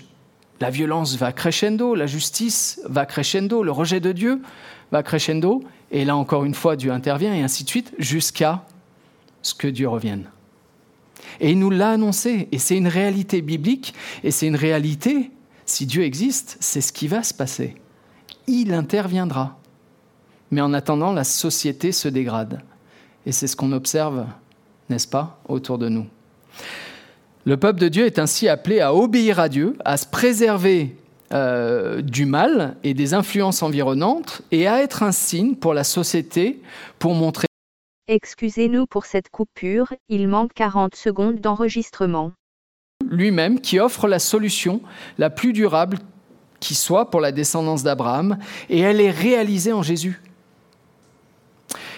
La 0.60 0.70
violence 0.70 1.16
va 1.16 1.32
crescendo, 1.32 1.96
la 1.96 2.08
justice 2.08 2.82
va 2.86 3.06
crescendo, 3.06 3.64
le 3.64 3.72
rejet 3.72 4.02
de 4.02 4.12
Dieu 4.12 4.42
va 4.92 5.02
crescendo. 5.02 5.64
Et 5.92 6.06
là, 6.06 6.16
encore 6.16 6.46
une 6.46 6.54
fois, 6.54 6.76
Dieu 6.76 6.92
intervient 6.92 7.34
et 7.34 7.42
ainsi 7.42 7.64
de 7.64 7.70
suite, 7.70 7.94
jusqu'à 7.98 8.64
ce 9.42 9.54
que 9.54 9.68
Dieu 9.68 9.88
revienne. 9.88 10.30
Et 11.40 11.52
il 11.52 11.60
nous 11.60 11.70
l'a 11.70 11.92
annoncé, 11.92 12.48
et 12.52 12.58
c'est 12.58 12.78
une 12.78 12.88
réalité 12.88 13.42
biblique, 13.42 13.94
et 14.24 14.32
c'est 14.32 14.48
une 14.48 14.56
réalité, 14.56 15.32
si 15.66 15.86
Dieu 15.86 16.04
existe, 16.04 16.58
c'est 16.60 16.82
ce 16.82 16.92
qui 16.92 17.08
va 17.08 17.24
se 17.24 17.34
passer. 17.34 17.76
Il 18.48 18.74
interviendra. 18.74 19.58
Mais 20.52 20.62
en 20.62 20.74
attendant, 20.74 21.12
la 21.12 21.24
société 21.24 21.92
se 21.92 22.08
dégrade. 22.08 22.62
Et 23.26 23.32
c'est 23.32 23.48
ce 23.48 23.56
qu'on 23.56 23.74
observe, 23.74 24.26
n'est-ce 24.90 25.08
pas, 25.08 25.42
autour 25.48 25.78
de 25.78 25.90
nous. 25.90 26.08
Le 27.46 27.58
peuple 27.58 27.80
de 27.80 27.90
Dieu 27.90 28.06
est 28.06 28.20
ainsi 28.20 28.48
appelé 28.48 28.80
à 28.80 28.94
obéir 28.94 29.40
à 29.40 29.50
Dieu, 29.50 29.78
à 29.84 29.98
se 29.98 30.06
préserver 30.06 30.96
euh, 31.34 32.02
du 32.02 32.26
mal 32.26 32.78
et 32.84 32.94
des 32.94 33.14
influences 33.14 33.62
environnantes 33.62 34.42
et 34.52 34.66
à 34.68 34.82
être 34.82 35.04
un 35.04 35.12
signe 35.12 35.56
pour 35.56 35.74
la 35.74 35.84
société 35.84 36.62
pour 37.00 37.16
montrer. 37.16 37.48
Excusez-nous 38.08 38.86
pour 38.86 39.06
cette 39.06 39.30
coupure, 39.30 39.94
il 40.08 40.30
manque 40.30 40.54
40 40.54 40.96
secondes 40.96 41.42
d'enregistrement. 41.42 42.32
Lui-même 43.10 43.60
qui 43.60 43.80
offre 43.80 44.08
la 44.08 44.20
solution 44.20 44.80
la 45.18 45.30
plus 45.30 45.52
durable 45.52 45.98
qui 46.62 46.76
soit 46.76 47.10
pour 47.10 47.20
la 47.20 47.34
descendance 47.34 47.84
d'Abraham 47.84 48.38
et 48.70 48.80
elle 48.80 49.02
est 49.02 49.12
réalisée 49.12 49.74
en 49.74 49.84
Jésus. 49.84 50.22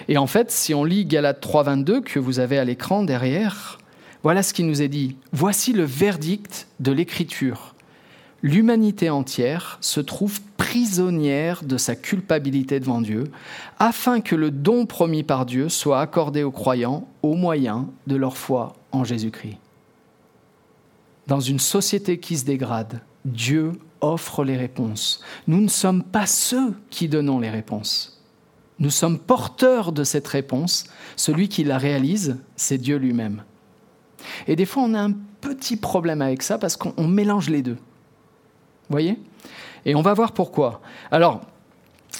Et 0.08 0.18
en 0.18 0.26
fait, 0.26 0.50
si 0.50 0.74
on 0.74 0.84
lit 0.84 1.06
Galates 1.06 1.46
3.22 1.46 2.02
que 2.02 2.18
vous 2.18 2.40
avez 2.40 2.58
à 2.58 2.66
l'écran 2.66 3.04
derrière, 3.04 3.78
voilà 4.24 4.42
ce 4.42 4.56
qui 4.56 4.64
nous 4.64 4.82
est 4.82 4.88
dit. 4.88 5.18
Voici 5.32 5.72
le 5.74 5.84
verdict 5.84 6.68
de 6.80 6.92
l'Écriture 6.92 7.76
l'humanité 8.42 9.10
entière 9.10 9.78
se 9.82 10.00
trouve 10.00 10.42
prisonnière 10.58 11.64
de 11.64 11.78
sa 11.78 11.96
culpabilité 11.96 12.80
devant 12.80 13.02
Dieu, 13.02 13.26
afin 13.80 14.22
que 14.22 14.36
le 14.36 14.52
don 14.52 14.86
promis 14.86 15.24
par 15.24 15.46
Dieu 15.46 15.70
soit 15.70 16.00
accordé 16.00 16.44
aux 16.44 16.52
croyants 16.52 17.08
au 17.24 17.36
moyen 17.36 17.90
de 18.08 18.16
leur 18.16 18.38
foi 18.38 18.74
en 18.92 19.04
Jésus-Christ. 19.04 19.58
Dans 21.28 21.40
une 21.40 21.60
société 21.60 22.20
qui 22.20 22.38
se 22.38 22.46
dégrade, 22.46 23.02
Dieu 23.26 23.74
offre 24.02 24.44
les 24.44 24.58
réponses. 24.58 25.22
Nous 25.48 25.62
ne 25.62 25.68
sommes 25.68 26.04
pas 26.04 26.26
ceux 26.26 26.74
qui 26.90 27.08
donnons 27.08 27.40
les 27.40 27.50
réponses. 27.50 28.22
Nous 28.80 28.90
sommes 28.90 29.20
porteurs 29.20 29.92
de 29.92 30.04
cette 30.04 30.28
réponse. 30.28 30.86
Celui 31.16 31.50
qui 31.50 31.64
la 31.64 31.78
réalise, 31.78 32.38
c'est 32.56 32.78
Dieu 32.78 32.98
lui-même. 32.98 33.44
Et 34.48 34.56
des 34.56 34.66
fois, 34.66 34.84
on 34.84 34.94
a 34.94 35.02
un 35.02 35.14
petit 35.42 35.76
problème 35.76 36.22
avec 36.22 36.44
ça 36.44 36.58
parce 36.58 36.78
qu'on 36.78 37.08
mélange 37.08 37.50
les 37.50 37.62
deux 37.62 37.78
voyez? 38.90 39.18
Et 39.86 39.96
on 39.96 40.02
va 40.02 40.14
voir 40.14 40.34
pourquoi. 40.34 40.82
Alors, 41.12 41.42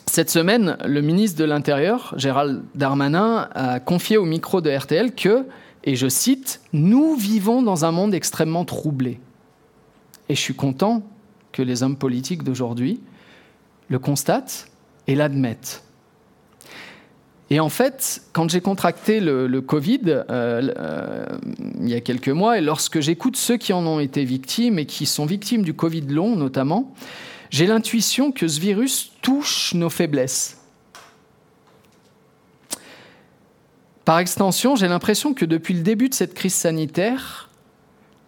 cette 0.06 0.30
semaine, 0.30 0.78
le 0.86 1.02
ministre 1.02 1.40
de 1.40 1.46
l'Intérieur, 1.46 2.14
Gérald 2.18 2.64
Darmanin, 2.76 3.50
a 3.54 3.80
confié 3.80 4.18
au 4.18 4.26
micro 4.26 4.62
de 4.62 4.70
RTL 4.70 5.14
que, 5.14 5.46
et 5.84 5.96
je 5.96 6.08
cite, 6.08 6.62
Nous 6.74 7.16
vivons 7.16 7.62
dans 7.62 7.86
un 7.86 7.92
monde 7.92 8.14
extrêmement 8.14 8.66
troublé. 8.66 9.20
Et 10.30 10.36
je 10.36 10.40
suis 10.40 10.56
content 10.56 11.04
que 11.52 11.62
les 11.62 11.84
hommes 11.84 11.98
politiques 11.98 12.44
d'aujourd'hui 12.44 13.02
le 13.90 14.00
constatent 14.00 14.68
et 15.08 15.16
l'admettent. 15.16 15.84
Et 17.52 17.60
en 17.60 17.70
fait, 17.70 18.22
quand 18.32 18.50
j'ai 18.50 18.62
contracté 18.62 19.20
le, 19.20 19.62
Covid 19.62 20.02
euh, 20.06 20.24
euh, 20.30 21.26
il 21.82 21.90
y 21.90 21.96
a 21.96 22.02
quelques 22.02 22.30
mois, 22.30 22.60
et 22.60 22.62
lorsque 22.62 23.00
j'écoute 23.00 23.38
ceux 23.38 23.58
qui 23.58 23.74
en 23.74 23.86
ont 23.88 24.00
été 24.00 24.24
victimes 24.24 24.78
et 24.78 24.86
qui 24.86 25.06
sont 25.06 25.26
victimes 25.26 25.64
du 25.64 25.74
Covid 25.74 26.02
long 26.02 26.36
notamment, 26.36 26.94
j'ai 27.50 27.66
l'intuition 27.66 28.32
que 28.32 28.48
ce 28.48 28.60
virus 28.60 29.12
touche 29.22 29.74
nos 29.74 29.90
faiblesses. 29.90 30.58
Par 34.06 34.20
extension, 34.20 34.76
j'ai 34.76 34.88
l'impression 34.88 35.34
que 35.34 35.46
depuis 35.46 35.74
le 35.74 35.82
début 35.82 36.10
de 36.10 36.14
cette 36.14 36.36
crise 36.36 36.54
sanitaire, 36.54 37.50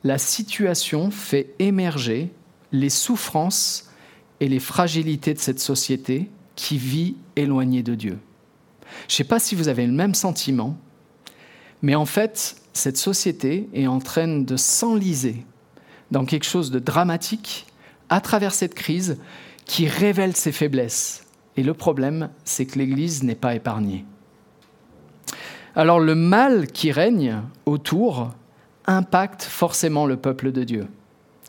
la 0.03 0.17
situation 0.17 1.11
fait 1.11 1.53
émerger 1.59 2.31
les 2.71 2.89
souffrances 2.89 3.89
et 4.39 4.47
les 4.47 4.59
fragilités 4.59 5.33
de 5.33 5.39
cette 5.39 5.59
société 5.59 6.29
qui 6.55 6.77
vit 6.77 7.15
éloignée 7.35 7.83
de 7.83 7.93
Dieu. 7.93 8.17
Je 9.07 9.13
ne 9.13 9.17
sais 9.17 9.23
pas 9.23 9.39
si 9.39 9.55
vous 9.55 9.67
avez 9.67 9.85
le 9.85 9.91
même 9.91 10.15
sentiment, 10.15 10.77
mais 11.81 11.95
en 11.95 12.05
fait, 12.05 12.55
cette 12.73 12.97
société 12.97 13.69
est 13.73 13.87
en 13.87 13.99
train 13.99 14.27
de 14.27 14.55
s'enliser 14.55 15.45
dans 16.11 16.25
quelque 16.25 16.45
chose 16.45 16.71
de 16.71 16.79
dramatique 16.79 17.65
à 18.09 18.21
travers 18.21 18.53
cette 18.53 18.75
crise 18.75 19.17
qui 19.65 19.87
révèle 19.87 20.35
ses 20.35 20.51
faiblesses. 20.51 21.25
Et 21.57 21.63
le 21.63 21.73
problème, 21.73 22.29
c'est 22.43 22.65
que 22.65 22.77
l'Église 22.77 23.23
n'est 23.23 23.35
pas 23.35 23.55
épargnée. 23.55 24.05
Alors 25.75 25.99
le 25.99 26.15
mal 26.15 26.67
qui 26.67 26.91
règne 26.91 27.41
autour 27.65 28.31
impacte 28.85 29.43
forcément 29.43 30.05
le 30.05 30.17
peuple 30.17 30.51
de 30.51 30.63
Dieu. 30.63 30.87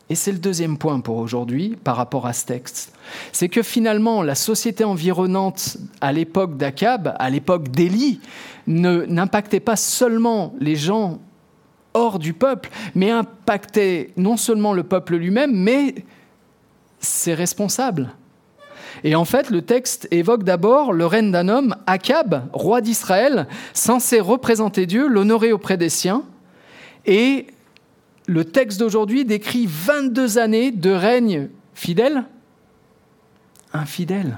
Et 0.09 0.15
c'est 0.15 0.31
le 0.31 0.37
deuxième 0.37 0.77
point 0.77 0.99
pour 0.99 1.17
aujourd'hui 1.17 1.77
par 1.81 1.95
rapport 1.95 2.25
à 2.25 2.33
ce 2.33 2.45
texte. 2.45 2.93
C'est 3.31 3.49
que 3.49 3.63
finalement, 3.63 4.21
la 4.21 4.35
société 4.35 4.83
environnante 4.83 5.77
à 6.01 6.11
l'époque 6.11 6.57
d'Akab, 6.57 7.15
à 7.19 7.29
l'époque 7.29 7.69
d'Élie, 7.69 8.19
n'impactait 8.67 9.59
pas 9.59 9.75
seulement 9.75 10.53
les 10.59 10.75
gens 10.75 11.19
hors 11.93 12.19
du 12.19 12.33
peuple, 12.33 12.69
mais 12.95 13.11
impactait 13.11 14.11
non 14.17 14.35
seulement 14.35 14.73
le 14.73 14.83
peuple 14.83 15.15
lui-même, 15.15 15.51
mais 15.53 15.95
ses 16.99 17.33
responsables. 17.33 18.11
Et 19.03 19.15
en 19.15 19.25
fait, 19.25 19.49
le 19.49 19.61
texte 19.61 20.07
évoque 20.11 20.43
d'abord 20.43 20.93
le 20.93 21.05
règne 21.05 21.31
d'un 21.31 21.47
homme, 21.49 21.75
Akab, 21.87 22.47
roi 22.53 22.81
d'Israël, 22.81 23.47
censé 23.73 24.19
représenter 24.19 24.85
Dieu, 24.85 25.07
l'honorer 25.07 25.51
auprès 25.51 25.77
des 25.77 25.89
siens. 25.89 26.23
Et 27.05 27.47
le 28.25 28.45
texte 28.45 28.79
d'aujourd'hui 28.79 29.25
décrit 29.25 29.67
22 29.67 30.37
années 30.37 30.71
de 30.71 30.91
règne 30.91 31.49
fidèle, 31.73 32.25
infidèle. 33.73 34.37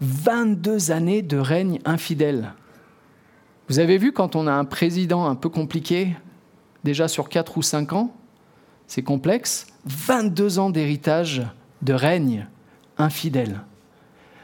22 0.00 0.92
années 0.92 1.22
de 1.22 1.38
règne 1.38 1.80
infidèle. 1.84 2.52
Vous 3.68 3.80
avez 3.80 3.98
vu 3.98 4.12
quand 4.12 4.36
on 4.36 4.46
a 4.46 4.52
un 4.52 4.64
président 4.64 5.26
un 5.26 5.34
peu 5.34 5.48
compliqué, 5.48 6.16
déjà 6.84 7.08
sur 7.08 7.28
4 7.28 7.58
ou 7.58 7.62
5 7.62 7.92
ans, 7.92 8.14
c'est 8.86 9.02
complexe, 9.02 9.66
22 9.86 10.58
ans 10.58 10.70
d'héritage 10.70 11.42
de 11.82 11.92
règne 11.92 12.46
infidèle, 12.96 13.60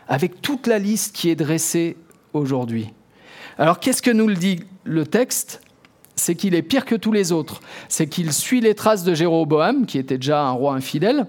avec 0.09 0.43
toute 0.43 0.67
la 0.67 0.79
liste 0.79 1.15
qui 1.15 1.31
est 1.31 1.37
dressée 1.37 1.97
aujourd'hui. 2.33 2.93
Alors 3.57 3.81
qu'est-ce 3.81 4.03
que 4.03 4.11
nous 4.11 4.27
le 4.27 4.35
dit 4.35 4.61
le 4.83 5.07
texte? 5.07 5.61
C'est 6.25 6.37
qu'il 6.37 6.55
est 6.55 6.63
pire 6.63 6.87
que 6.87 6.95
tous 6.95 7.13
les 7.13 7.33
autres. 7.33 7.61
C'est 7.91 8.07
qu'il 8.07 8.33
suit 8.33 8.63
les 8.63 8.75
traces 8.75 9.05
de 9.05 9.15
Jéroboam, 9.15 9.85
qui 9.85 9.99
était 9.99 10.17
déjà 10.17 10.41
un 10.41 10.53
roi 10.53 10.73
infidèle. 10.73 11.27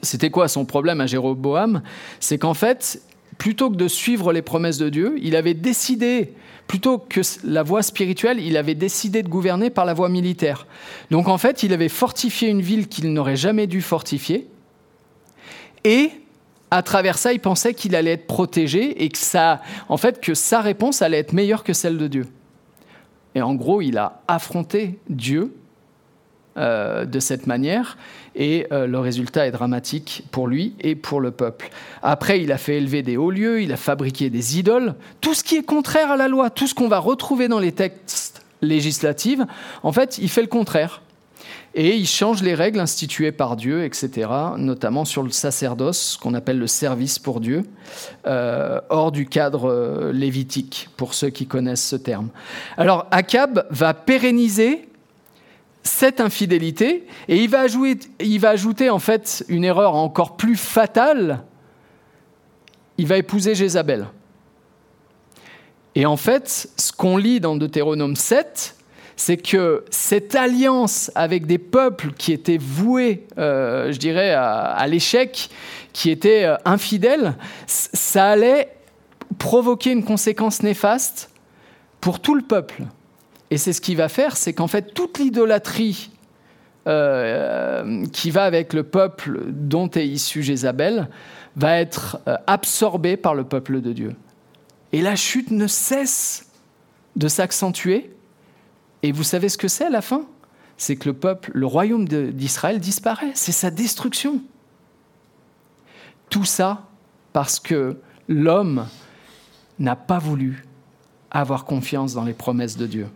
C'était 0.00 0.30
quoi 0.30 0.46
son 0.46 0.64
problème 0.64 1.00
à 1.00 1.06
Jéroboam? 1.06 1.82
C'est 2.20 2.38
qu'en 2.38 2.54
fait, 2.54 3.02
plutôt 3.36 3.68
que 3.68 3.74
de 3.74 3.88
suivre 3.88 4.32
les 4.32 4.42
promesses 4.42 4.78
de 4.78 4.90
Dieu, 4.90 5.16
il 5.20 5.34
avait 5.34 5.54
décidé, 5.54 6.34
plutôt 6.68 6.98
que 6.98 7.20
la 7.42 7.64
voie 7.64 7.82
spirituelle, 7.82 8.38
il 8.38 8.56
avait 8.56 8.76
décidé 8.76 9.24
de 9.24 9.28
gouverner 9.28 9.70
par 9.70 9.84
la 9.84 9.92
voie 9.92 10.08
militaire. 10.08 10.68
Donc 11.10 11.26
en 11.26 11.36
fait, 11.36 11.64
il 11.64 11.72
avait 11.72 11.88
fortifié 11.88 12.48
une 12.48 12.62
ville 12.62 12.86
qu'il 12.86 13.12
n'aurait 13.12 13.34
jamais 13.34 13.66
dû 13.66 13.82
fortifier. 13.82 14.46
Et 15.82 16.12
à 16.70 16.84
travers 16.84 17.18
ça, 17.18 17.32
il 17.32 17.40
pensait 17.40 17.74
qu'il 17.74 17.96
allait 17.96 18.12
être 18.12 18.28
protégé 18.28 19.02
et 19.02 19.08
que 19.08 19.18
ça, 19.18 19.62
en 19.88 19.96
fait, 19.96 20.20
que 20.20 20.34
sa 20.34 20.60
réponse 20.60 21.02
allait 21.02 21.18
être 21.18 21.32
meilleure 21.32 21.64
que 21.64 21.72
celle 21.72 21.98
de 21.98 22.06
Dieu. 22.06 22.26
Et 23.36 23.42
en 23.42 23.54
gros, 23.54 23.82
il 23.82 23.98
a 23.98 24.22
affronté 24.28 24.98
Dieu 25.10 25.54
euh, 26.56 27.04
de 27.04 27.20
cette 27.20 27.46
manière, 27.46 27.98
et 28.34 28.66
euh, 28.72 28.86
le 28.86 28.98
résultat 28.98 29.46
est 29.46 29.50
dramatique 29.50 30.24
pour 30.30 30.48
lui 30.48 30.74
et 30.80 30.94
pour 30.94 31.20
le 31.20 31.32
peuple. 31.32 31.68
Après, 32.02 32.40
il 32.40 32.50
a 32.50 32.56
fait 32.56 32.78
élever 32.78 33.02
des 33.02 33.18
hauts 33.18 33.30
lieux, 33.30 33.60
il 33.60 33.74
a 33.74 33.76
fabriqué 33.76 34.30
des 34.30 34.58
idoles, 34.58 34.94
tout 35.20 35.34
ce 35.34 35.44
qui 35.44 35.56
est 35.56 35.62
contraire 35.62 36.10
à 36.10 36.16
la 36.16 36.28
loi, 36.28 36.48
tout 36.48 36.66
ce 36.66 36.74
qu'on 36.74 36.88
va 36.88 36.98
retrouver 36.98 37.48
dans 37.48 37.58
les 37.58 37.72
textes 37.72 38.42
législatifs, 38.62 39.40
en 39.82 39.92
fait, 39.92 40.16
il 40.16 40.30
fait 40.30 40.40
le 40.40 40.48
contraire 40.48 41.02
et 41.76 41.94
il 41.94 42.06
change 42.06 42.42
les 42.42 42.54
règles 42.54 42.80
instituées 42.80 43.32
par 43.32 43.54
Dieu, 43.54 43.84
etc., 43.84 44.30
notamment 44.56 45.04
sur 45.04 45.22
le 45.22 45.28
sacerdoce, 45.28 46.14
ce 46.14 46.18
qu'on 46.18 46.32
appelle 46.32 46.58
le 46.58 46.66
service 46.66 47.18
pour 47.18 47.38
Dieu, 47.38 47.64
euh, 48.26 48.80
hors 48.88 49.12
du 49.12 49.26
cadre 49.26 49.70
euh, 49.70 50.10
lévitique, 50.10 50.88
pour 50.96 51.12
ceux 51.12 51.28
qui 51.28 51.46
connaissent 51.46 51.86
ce 51.86 51.96
terme. 51.96 52.30
Alors 52.78 53.06
Akab 53.10 53.66
va 53.68 53.92
pérenniser 53.92 54.88
cette 55.82 56.18
infidélité 56.18 57.06
et 57.28 57.42
il 57.42 57.50
va, 57.50 57.60
ajouter, 57.60 58.08
il 58.20 58.40
va 58.40 58.54
en 58.90 58.98
fait 58.98 59.44
une 59.48 59.64
erreur 59.64 59.94
encore 59.94 60.38
plus 60.38 60.56
fatale. 60.56 61.44
Il 62.96 63.06
va 63.06 63.18
épouser 63.18 63.54
Jézabel. 63.54 64.06
Et 65.94 66.06
en 66.06 66.16
fait, 66.16 66.70
ce 66.78 66.90
qu'on 66.90 67.18
lit 67.18 67.38
dans 67.38 67.54
Deutéronome 67.54 68.16
7, 68.16 68.75
c'est 69.16 69.38
que 69.38 69.84
cette 69.90 70.34
alliance 70.34 71.10
avec 71.14 71.46
des 71.46 71.58
peuples 71.58 72.12
qui 72.12 72.32
étaient 72.32 72.58
voués, 72.58 73.26
euh, 73.38 73.90
je 73.90 73.98
dirais, 73.98 74.32
à, 74.32 74.86
l'échec, 74.86 75.48
qui 75.94 76.10
étaient 76.10 76.44
euh, 76.44 76.56
infidèles, 76.66 77.34
ça 77.66 78.26
allait 78.26 78.68
provoquer 79.38 79.90
une 79.90 80.04
conséquence 80.04 80.62
néfaste 80.62 81.30
pour 82.00 82.20
tout 82.20 82.34
le 82.34 82.42
peuple. 82.42 82.82
Et 83.50 83.56
c'est 83.56 83.72
ce 83.72 83.80
qu'il 83.80 83.96
va 83.96 84.10
faire, 84.10 84.36
c'est 84.36 84.52
qu'en 84.52 84.66
fait, 84.66 84.92
toute 84.92 85.18
l'idolâtrie 85.18 86.10
euh, 86.86 88.04
qui 88.12 88.30
va 88.30 88.44
avec 88.44 88.74
le 88.74 88.82
peuple 88.82 89.40
dont 89.48 89.88
est 89.90 90.06
issu 90.06 90.42
Jézabel 90.42 91.08
va 91.56 91.80
être 91.80 92.20
absorbée 92.46 93.16
par 93.16 93.34
le 93.34 93.44
peuple 93.44 93.80
de 93.80 93.92
Dieu. 93.92 94.14
Et 94.92 95.00
la 95.00 95.16
chute 95.16 95.50
ne 95.50 95.66
cesse 95.66 96.50
de 97.16 97.28
s'accentuer 97.28 98.10
et 99.02 99.12
vous 99.12 99.22
savez 99.22 99.48
ce 99.48 99.58
que 99.58 99.68
c'est 99.68 99.86
à 99.86 99.90
la 99.90 100.02
fin? 100.02 100.26
C'est 100.76 100.96
que 100.96 101.08
le 101.08 101.14
peuple, 101.14 101.50
le 101.54 101.66
royaume 101.66 102.06
d'Israël 102.08 102.80
disparaît. 102.80 103.30
C'est 103.34 103.52
sa 103.52 103.70
destruction. 103.70 104.42
Tout 106.28 106.44
ça 106.44 106.84
parce 107.32 107.60
que 107.60 107.98
l'homme 108.28 108.86
n'a 109.78 109.96
pas 109.96 110.18
voulu 110.18 110.64
avoir 111.30 111.64
confiance 111.64 112.14
dans 112.14 112.24
les 112.24 112.32
promesses 112.32 112.76
de 112.76 112.86
Dieu. 112.86 113.06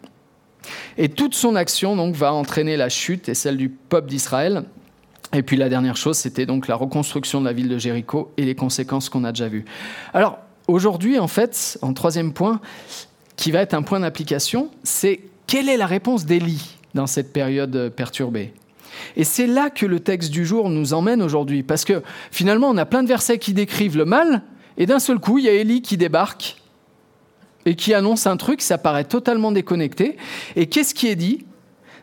Et 0.99 1.09
toute 1.09 1.35
son 1.35 1.57
action 1.57 1.97
donc 1.97 2.15
va 2.15 2.33
entraîner 2.33 2.77
la 2.77 2.89
chute 2.89 3.29
et 3.29 3.35
celle 3.35 3.57
du 3.57 3.69
peuple 3.69 4.09
d'Israël. 4.09 4.65
Et 5.33 5.43
puis 5.43 5.57
la 5.57 5.69
dernière 5.69 5.97
chose, 5.97 6.19
c'était 6.19 6.47
donc 6.47 6.69
la 6.69 6.75
reconstruction 6.75 7.41
de 7.41 7.47
la 7.47 7.53
ville 7.53 7.69
de 7.69 7.79
Jéricho 7.79 8.33
et 8.37 8.45
les 8.45 8.55
conséquences 8.55 9.09
qu'on 9.09 9.25
a 9.25 9.33
déjà 9.33 9.49
vues. 9.49 9.65
Alors 10.13 10.39
aujourd'hui, 10.67 11.19
en 11.19 11.29
fait, 11.29 11.79
en 11.83 11.95
troisième 11.95 12.33
point, 12.33 12.61
qui 13.37 13.51
va 13.51 13.61
être 13.61 13.75
un 13.75 13.83
point 13.83 14.01
d'application, 14.01 14.71
c'est 14.83 15.21
quelle 15.51 15.69
est 15.69 15.77
la 15.77 15.87
réponse 15.87 16.27
d'Élie 16.27 16.77
dans 16.95 17.09
cette 17.09 17.33
période 17.33 17.93
perturbée? 17.97 18.55
Et 19.17 19.25
c'est 19.25 19.49
là 19.49 19.69
que 19.69 19.85
le 19.85 19.99
texte 19.99 20.31
du 20.31 20.47
jour 20.47 20.71
nous 20.71 20.95
emmène 20.95 21.21
aujourd'hui, 21.21 21.65
parce 21.65 21.85
que 21.85 22.05
finalement, 22.31 22.69
on 22.69 22.77
a 22.77 22.87
plein 22.87 23.03
de 23.03 23.09
versets 23.09 23.39
qui 23.39 23.53
décrivent 23.53 23.97
le 23.97 24.05
mal, 24.05 24.43
et 24.79 24.87
d'un 24.87 25.01
seul 25.01 25.19
coup, 25.19 25.39
il 25.39 25.47
y 25.47 25.49
a 25.49 25.53
Élie 25.53 25.83
qui 25.83 25.97
débarque 25.97 26.57
et 27.67 27.75
qui 27.75 27.95
annonce 27.95 28.29
un 28.29 28.37
truc, 28.37 28.63
ça 28.63 28.79
paraît 28.79 29.03
totalement 29.03 29.51
déconnecté. 29.51 30.19
Et 30.55 30.67
qu'est-ce 30.67 30.95
qui 30.95 31.09
est 31.09 31.17
dit? 31.17 31.45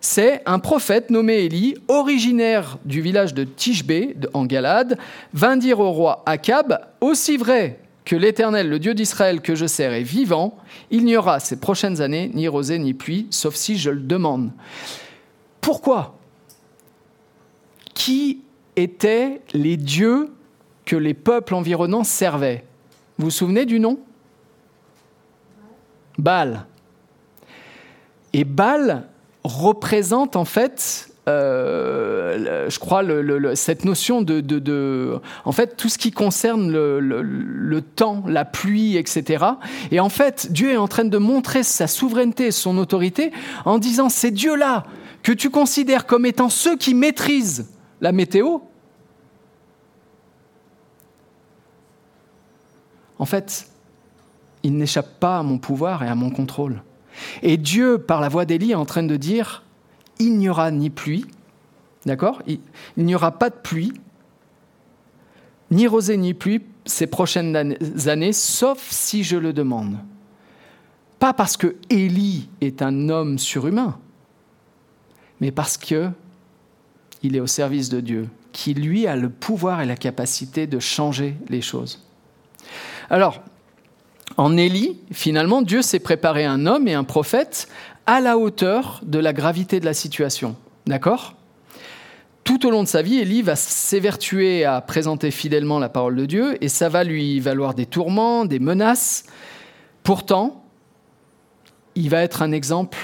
C'est 0.02 0.42
un 0.46 0.60
prophète 0.60 1.10
nommé 1.10 1.46
Élie, 1.46 1.76
originaire 1.88 2.78
du 2.84 3.00
village 3.00 3.34
de 3.34 3.46
Tishbé, 3.46 4.18
en 4.34 4.46
Galade, 4.46 4.98
vint 5.34 5.56
dire 5.56 5.80
au 5.80 5.92
roi 5.92 6.22
Akab 6.26 6.80
Aussi 7.00 7.38
vrai 7.38 7.80
que 8.08 8.16
l'Éternel, 8.16 8.70
le 8.70 8.80
Dieu 8.80 8.94
d'Israël 8.94 9.42
que 9.42 9.54
je 9.54 9.66
sers, 9.66 9.92
est 9.92 10.02
vivant, 10.02 10.58
il 10.92 11.04
n'y 11.04 11.18
aura 11.18 11.42
ces 11.42 11.60
prochaines 11.60 12.00
années 12.00 12.32
ni 12.34 12.48
rosée 12.48 12.80
ni 12.80 12.94
pluie, 12.94 13.28
sauf 13.32 13.54
si 13.54 13.78
je 13.78 13.90
le 13.90 14.00
demande. 14.00 14.52
Pourquoi? 15.60 16.18
Qui 17.94 18.44
étaient 18.78 19.42
les 19.52 19.76
dieux 19.76 20.32
que 20.86 20.96
les 20.96 21.14
peuples 21.14 21.54
environnants 21.54 22.06
servaient? 22.06 22.64
Vous 23.18 23.26
vous 23.26 23.30
souvenez 23.30 23.66
du 23.66 23.78
nom? 23.78 24.00
Baal. 26.18 26.66
Et 28.32 28.46
Baal 28.46 29.10
représente 29.44 30.38
en 30.38 30.46
fait 30.46 31.10
euh, 31.28 32.70
je 32.70 32.80
crois, 32.80 33.04
cette 33.56 33.84
notion 33.84 34.22
de, 34.22 35.20
En 35.44 35.52
fait, 35.52 35.76
tout 35.76 35.90
ce 35.90 35.98
qui 35.98 36.12
concerne 36.12 36.72
le, 36.72 37.82
temps, 37.82 38.24
la 38.28 38.46
pluie, 38.46 38.98
etc. 38.98 39.46
Et 39.92 40.00
en 40.00 40.10
fait, 40.10 40.52
Dieu 40.52 40.72
est 40.72 40.78
en 40.78 40.88
train 40.88 41.06
de 41.06 41.18
montrer 41.18 41.64
sa 41.64 41.88
souveraineté, 41.88 42.52
son 42.52 42.78
autorité, 42.78 43.32
en 43.66 43.78
disant 43.78 44.10
ces 44.10 44.32
dieux-là 44.32 44.86
que 45.24 45.32
tu 45.32 45.50
considères 45.50 46.06
comme 46.06 46.26
étant 46.26 46.50
ceux 46.50 46.78
qui 46.78 46.94
maîtrisent 46.94 47.70
la 48.00 48.12
météo, 48.12 48.60
en 53.20 53.26
fait, 53.26 53.68
ils 54.64 54.78
n'échappent 54.78 55.20
pas 55.20 55.40
à 55.40 55.44
mon 55.44 55.58
pouvoir 55.58 56.04
et 56.04 56.08
à 56.08 56.16
mon 56.16 56.30
contrôle. 56.30 56.82
Et 57.42 57.58
Dieu, 57.58 57.98
par 57.98 58.22
la 58.22 58.30
voix 58.30 58.46
d'Élie, 58.46 58.72
est 58.72 58.76
en 58.76 58.86
train 58.86 59.04
de 59.04 59.16
dire 59.18 59.64
il 60.20 60.38
n'y 60.38 60.50
aura 60.50 60.72
ni 60.72 60.90
pluie, 60.90 61.26
d'accord? 62.06 62.42
Il, 62.48 62.60
n'y 62.98 63.16
aura 63.16 63.32
pas 63.32 63.50
de 63.50 63.56
pluie, 63.56 63.94
ni 65.72 65.88
rosée 65.88 66.18
ni 66.18 66.34
pluie 66.34 66.62
ces 66.86 67.08
prochaines 67.08 67.78
années, 68.08 68.34
sauf 68.34 68.88
si 68.90 69.24
je 69.24 69.38
le 69.38 69.54
demande. 69.54 69.98
Pas 71.20 71.34
parce 71.34 71.58
que 71.58 71.76
Élie 71.90 72.50
est 72.62 72.82
un 72.82 73.10
homme 73.10 73.38
surhumain, 73.38 73.98
mais 75.42 75.52
parce 75.52 75.78
que 75.78 76.10
il 77.24 77.36
est 77.36 77.40
au 77.40 77.48
service 77.48 77.90
de 77.90 78.00
Dieu, 78.00 78.30
qui 78.52 78.74
lui 78.74 79.08
a 79.08 79.16
le 79.16 79.30
pouvoir 79.30 79.82
et 79.82 79.86
la 79.86 79.96
capacité 79.96 80.68
de 80.68 80.80
changer 80.80 81.36
les 81.50 81.62
choses. 81.62 82.06
Alors, 83.10 83.42
en 84.38 84.56
Élie, 84.56 85.00
finalement, 85.12 85.62
Dieu 85.62 85.82
s'est 85.82 86.00
préparé 86.00 86.46
un 86.46 86.66
homme 86.66 86.88
et 86.88 86.94
un 86.94 87.04
prophète 87.04 87.68
à 88.08 88.22
la 88.22 88.38
hauteur 88.38 89.02
de 89.04 89.20
la 89.20 89.34
gravité 89.34 89.80
de 89.80 89.86
la 89.86 89.94
situation. 89.94 90.56
D'accord? 90.88 91.36
Tout 92.46 92.66
au 92.66 92.72
long 92.72 92.82
de 92.82 92.88
sa 92.88 93.02
vie, 93.02 93.20
Élie 93.20 93.42
va 93.42 93.58
s'évertuer 93.58 94.64
à 94.64 94.80
présenter 94.80 95.30
fidèlement 95.30 95.78
la 95.78 95.90
parole 95.90 96.16
de 96.16 96.26
Dieu 96.26 96.64
et 96.64 96.70
ça 96.70 96.88
va 96.88 97.04
lui 97.04 97.42
valoir 97.42 97.74
des 97.74 97.86
tourments, 97.86 98.46
des 98.46 98.60
menaces. 98.60 99.26
Pourtant, 100.04 100.64
il 101.96 102.10
va 102.10 102.24
être 102.24 102.42
un 102.42 102.54
exemple 102.54 102.98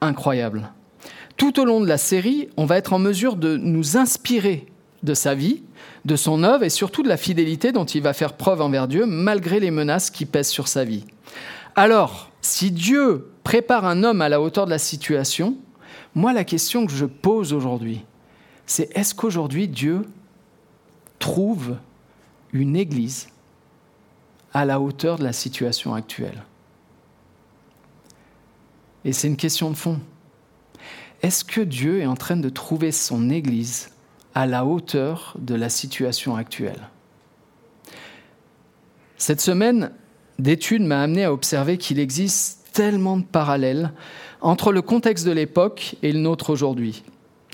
incroyable. 0.00 0.70
Tout 1.36 1.58
au 1.58 1.64
long 1.64 1.80
de 1.80 1.88
la 1.88 1.98
série, 1.98 2.48
on 2.56 2.64
va 2.64 2.76
être 2.76 2.92
en 2.92 3.00
mesure 3.00 3.34
de 3.34 3.56
nous 3.56 3.96
inspirer 3.96 4.66
de 5.02 5.14
sa 5.14 5.34
vie, 5.34 5.64
de 6.04 6.14
son 6.14 6.44
œuvre 6.44 6.62
et 6.62 6.70
surtout 6.70 7.02
de 7.02 7.08
la 7.08 7.16
fidélité 7.16 7.72
dont 7.72 7.84
il 7.84 8.02
va 8.02 8.12
faire 8.12 8.34
preuve 8.34 8.60
envers 8.60 8.86
Dieu 8.86 9.04
malgré 9.04 9.58
les 9.58 9.72
menaces 9.72 10.10
qui 10.10 10.26
pèsent 10.26 10.50
sur 10.50 10.68
sa 10.68 10.84
vie. 10.84 11.04
Alors, 11.74 12.30
si 12.40 12.70
Dieu 12.70 13.33
prépare 13.44 13.84
un 13.84 14.02
homme 14.02 14.22
à 14.22 14.28
la 14.28 14.40
hauteur 14.40 14.64
de 14.64 14.70
la 14.70 14.78
situation, 14.78 15.56
moi 16.14 16.32
la 16.32 16.44
question 16.44 16.86
que 16.86 16.92
je 16.92 17.04
pose 17.04 17.52
aujourd'hui, 17.52 18.04
c'est 18.66 18.90
est-ce 18.96 19.14
qu'aujourd'hui 19.14 19.68
Dieu 19.68 20.02
trouve 21.18 21.76
une 22.52 22.74
église 22.74 23.28
à 24.52 24.64
la 24.64 24.80
hauteur 24.80 25.18
de 25.18 25.24
la 25.24 25.32
situation 25.32 25.94
actuelle? 25.94 26.42
Et 29.04 29.12
c'est 29.12 29.28
une 29.28 29.36
question 29.36 29.70
de 29.70 29.76
fond. 29.76 30.00
Est-ce 31.22 31.44
que 31.44 31.60
Dieu 31.60 32.00
est 32.00 32.06
en 32.06 32.16
train 32.16 32.36
de 32.36 32.48
trouver 32.48 32.92
son 32.92 33.28
église 33.28 33.90
à 34.34 34.46
la 34.46 34.64
hauteur 34.64 35.36
de 35.38 35.54
la 35.54 35.68
situation 35.68 36.36
actuelle? 36.36 36.88
Cette 39.18 39.40
semaine 39.40 39.90
d'études 40.38 40.82
m'a 40.82 41.02
amené 41.02 41.24
à 41.24 41.32
observer 41.32 41.76
qu'il 41.76 41.98
existe 41.98 42.63
tellement 42.74 43.16
de 43.16 43.22
parallèles 43.22 43.92
entre 44.42 44.72
le 44.72 44.82
contexte 44.82 45.24
de 45.24 45.32
l'époque 45.32 45.96
et 46.02 46.12
le 46.12 46.18
nôtre 46.18 46.50
aujourd'hui, 46.50 47.02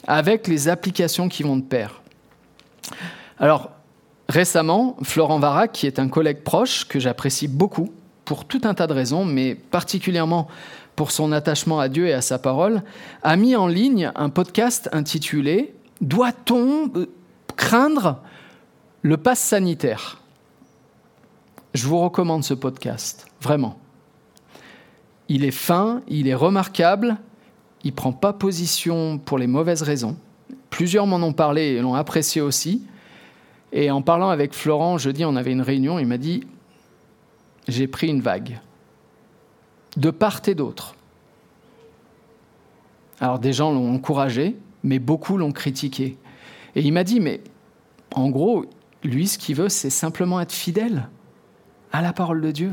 avec 0.08 0.48
les 0.48 0.68
applications 0.68 1.28
qui 1.28 1.44
vont 1.44 1.56
de 1.56 1.62
pair. 1.62 2.02
Alors, 3.38 3.70
récemment, 4.28 4.96
Florent 5.02 5.38
Varac, 5.38 5.72
qui 5.72 5.86
est 5.86 6.00
un 6.00 6.08
collègue 6.08 6.42
proche 6.42 6.88
que 6.88 6.98
j'apprécie 6.98 7.46
beaucoup, 7.46 7.92
pour 8.24 8.44
tout 8.44 8.60
un 8.64 8.74
tas 8.74 8.86
de 8.86 8.92
raisons, 8.92 9.24
mais 9.24 9.54
particulièrement 9.54 10.48
pour 10.96 11.10
son 11.10 11.32
attachement 11.32 11.80
à 11.80 11.88
Dieu 11.88 12.06
et 12.06 12.12
à 12.12 12.20
sa 12.20 12.38
parole, 12.38 12.82
a 13.22 13.36
mis 13.36 13.56
en 13.56 13.66
ligne 13.66 14.12
un 14.14 14.28
podcast 14.28 14.88
intitulé 14.92 15.74
Doit-on 16.00 16.90
euh, 16.96 17.06
craindre 17.56 18.20
le 19.02 19.16
pass 19.16 19.38
sanitaire? 19.38 20.20
Je 21.74 21.86
vous 21.86 21.98
recommande 21.98 22.44
ce 22.44 22.54
podcast, 22.54 23.26
vraiment. 23.40 23.78
Il 25.30 25.44
est 25.44 25.52
fin, 25.52 26.02
il 26.08 26.26
est 26.26 26.34
remarquable, 26.34 27.16
il 27.84 27.94
prend 27.94 28.12
pas 28.12 28.32
position 28.32 29.16
pour 29.16 29.38
les 29.38 29.46
mauvaises 29.46 29.82
raisons. 29.82 30.16
Plusieurs 30.70 31.06
m'en 31.06 31.24
ont 31.24 31.32
parlé 31.32 31.62
et 31.68 31.80
l'ont 31.80 31.94
apprécié 31.94 32.40
aussi. 32.40 32.84
Et 33.72 33.92
en 33.92 34.02
parlant 34.02 34.30
avec 34.30 34.52
Florent, 34.52 34.98
jeudi, 34.98 35.24
on 35.24 35.36
avait 35.36 35.52
une 35.52 35.60
réunion, 35.60 36.00
il 36.00 36.06
m'a 36.08 36.18
dit 36.18 36.42
J'ai 37.68 37.86
pris 37.86 38.08
une 38.08 38.20
vague. 38.20 38.58
De 39.96 40.10
part 40.10 40.40
et 40.48 40.56
d'autre. 40.56 40.96
Alors 43.20 43.38
des 43.38 43.52
gens 43.52 43.72
l'ont 43.72 43.94
encouragé, 43.94 44.56
mais 44.82 44.98
beaucoup 44.98 45.36
l'ont 45.36 45.52
critiqué. 45.52 46.18
Et 46.74 46.82
il 46.82 46.92
m'a 46.92 47.04
dit 47.04 47.20
Mais 47.20 47.40
en 48.16 48.30
gros, 48.30 48.64
lui, 49.04 49.28
ce 49.28 49.38
qu'il 49.38 49.54
veut, 49.54 49.68
c'est 49.68 49.90
simplement 49.90 50.40
être 50.40 50.50
fidèle 50.50 51.08
à 51.92 52.02
la 52.02 52.12
parole 52.12 52.40
de 52.40 52.50
Dieu. 52.50 52.72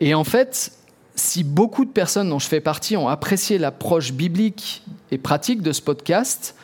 Et 0.00 0.14
en 0.14 0.24
fait, 0.24 0.72
si 1.14 1.44
beaucoup 1.44 1.84
de 1.84 1.90
personnes 1.90 2.30
dont 2.30 2.38
je 2.38 2.48
fais 2.48 2.60
partie 2.60 2.96
ont 2.96 3.08
apprécié 3.08 3.58
l'approche 3.58 4.12
biblique 4.12 4.82
et 5.10 5.18
pratique 5.18 5.62
de 5.62 5.72
ce 5.72 5.82
podcast, 5.82 6.56